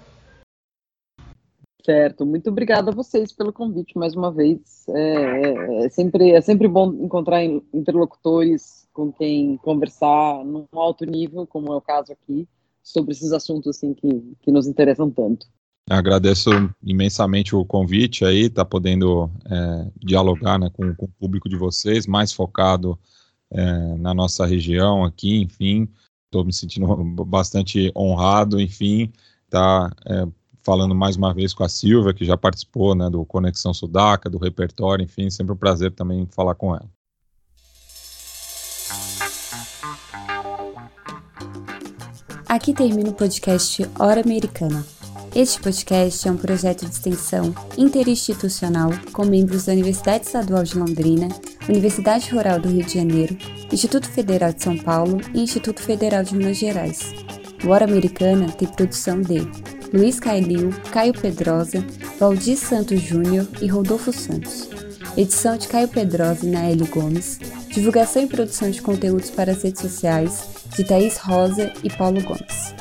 [1.84, 4.88] Certo, muito obrigada a vocês pelo convite mais uma vez.
[4.88, 11.46] É, é, é, sempre, é sempre bom encontrar interlocutores com quem conversar num alto nível,
[11.46, 12.48] como é o caso aqui,
[12.82, 14.08] sobre esses assuntos assim que,
[14.40, 15.46] que nos interessam tanto.
[15.90, 16.48] Agradeço
[16.82, 22.06] imensamente o convite aí, tá podendo é, dialogar né, com, com, o público de vocês,
[22.06, 22.98] mais focado
[23.50, 25.86] é, na nossa região aqui, enfim,
[26.24, 26.86] estou me sentindo
[27.26, 29.12] bastante honrado, enfim,
[29.50, 30.26] tá é,
[30.64, 34.38] falando mais uma vez com a Silvia, que já participou né, do Conexão Sudaca, do
[34.38, 36.88] repertório, enfim, sempre um prazer também falar com ela.
[42.48, 44.84] Aqui termina o podcast Hora Americana.
[45.34, 51.28] Este podcast é um projeto de extensão interinstitucional com membros da Universidade Estadual de Londrina,
[51.68, 53.36] Universidade Rural do Rio de Janeiro,
[53.72, 57.12] Instituto Federal de São Paulo e Instituto Federal de Minas Gerais.
[57.64, 59.40] O Hora Americana tem produção de
[59.94, 61.86] Luiz Cailil, Caio Pedrosa,
[62.18, 64.68] Valdir Santos Júnior e Rodolfo Santos.
[65.16, 67.38] Edição de Caio Pedrosa e Naeli Gomes.
[67.68, 72.74] Divulgação e produção de conteúdos para as redes sociais de Thaís Rosa e Paulo Gomes.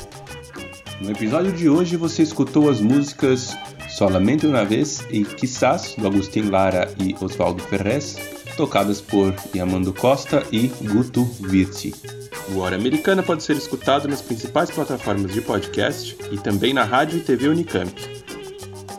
[1.00, 3.56] No episódio de hoje você escutou as músicas
[3.90, 8.16] Solamente Uma Vez e Quizás, do Agostinho Lara e Oswaldo Ferrez,
[8.56, 11.94] tocadas por Yamando Costa e Guto Virti.
[12.54, 17.18] O Hora Americana pode ser escutado nas principais plataformas de podcast e também na rádio
[17.18, 17.92] e TV Unicamp.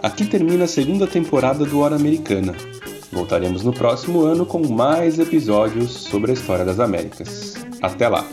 [0.01, 2.55] Aqui termina a segunda temporada do Hora Americana.
[3.11, 7.55] Voltaremos no próximo ano com mais episódios sobre a história das Américas.
[7.81, 8.27] Até lá!